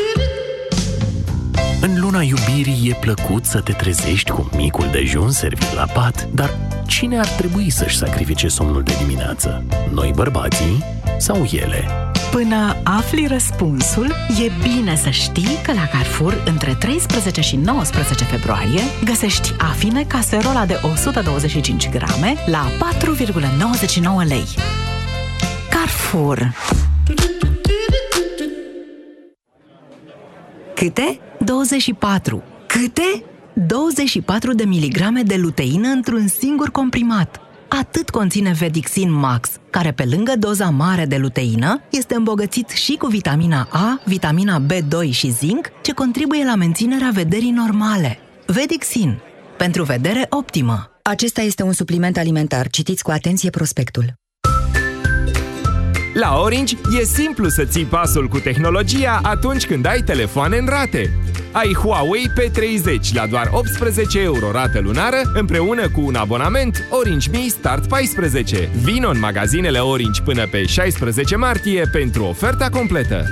[2.11, 6.57] În luna iubirii e plăcut să te trezești cu micul dejun servit la pat, dar
[6.85, 9.63] cine ar trebui să-și sacrifice somnul de dimineață?
[9.93, 10.83] Noi bărbații
[11.17, 11.87] sau ele?
[12.31, 14.07] Până afli răspunsul,
[14.45, 20.65] e bine să știi că la Carrefour, între 13 și 19 februarie, găsești afine caserola
[20.65, 22.67] de 125 grame la
[24.23, 24.45] 4,99 lei.
[25.69, 26.53] Carrefour
[30.81, 31.19] Câte?
[31.45, 32.43] 24.
[32.67, 33.23] Câte?
[33.67, 37.39] 24 de miligrame de luteină într-un singur comprimat.
[37.69, 43.07] Atât conține Vedixin Max, care pe lângă doza mare de luteină, este îmbogățit și cu
[43.07, 48.17] vitamina A, vitamina B2 și zinc, ce contribuie la menținerea vederii normale.
[48.45, 49.19] Vedixin
[49.57, 50.91] pentru vedere optimă.
[51.01, 52.69] Acesta este un supliment alimentar.
[52.69, 54.20] Citiți cu atenție prospectul.
[56.13, 61.13] La Orange e simplu să ții pasul cu tehnologia atunci când ai telefoane în rate.
[61.51, 67.47] Ai Huawei P30 la doar 18 euro rată lunară împreună cu un abonament Orange Me
[67.47, 68.69] Start 14.
[68.83, 73.31] Vino în magazinele Orange până pe 16 martie pentru oferta completă.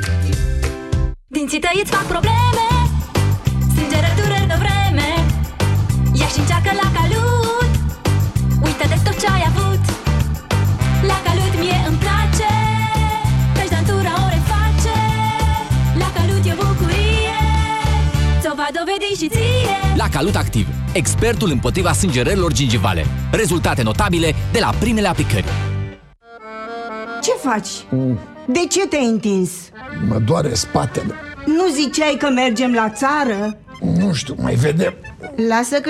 [1.27, 2.67] Dinții tăi îți fac probleme
[3.75, 5.09] Sângerătură de vreme
[6.19, 7.71] Ia și încearcă la calut
[8.63, 9.83] Uită de tot ce ai avut
[11.07, 11.38] La calut
[18.71, 23.05] Ți-o va dovedi și ție La Calut Activ, expertul împotriva sângerărilor gingivale.
[23.31, 25.45] Rezultate notabile de la primele aplicări.
[27.21, 27.69] Ce faci?
[28.47, 29.51] De ce te-ai întins?
[30.07, 31.13] Mă doare spatele.
[31.45, 33.57] Nu ziceai că mergem la țară?
[33.81, 34.93] Nu știu, mai vedem.
[35.47, 35.77] Lasă că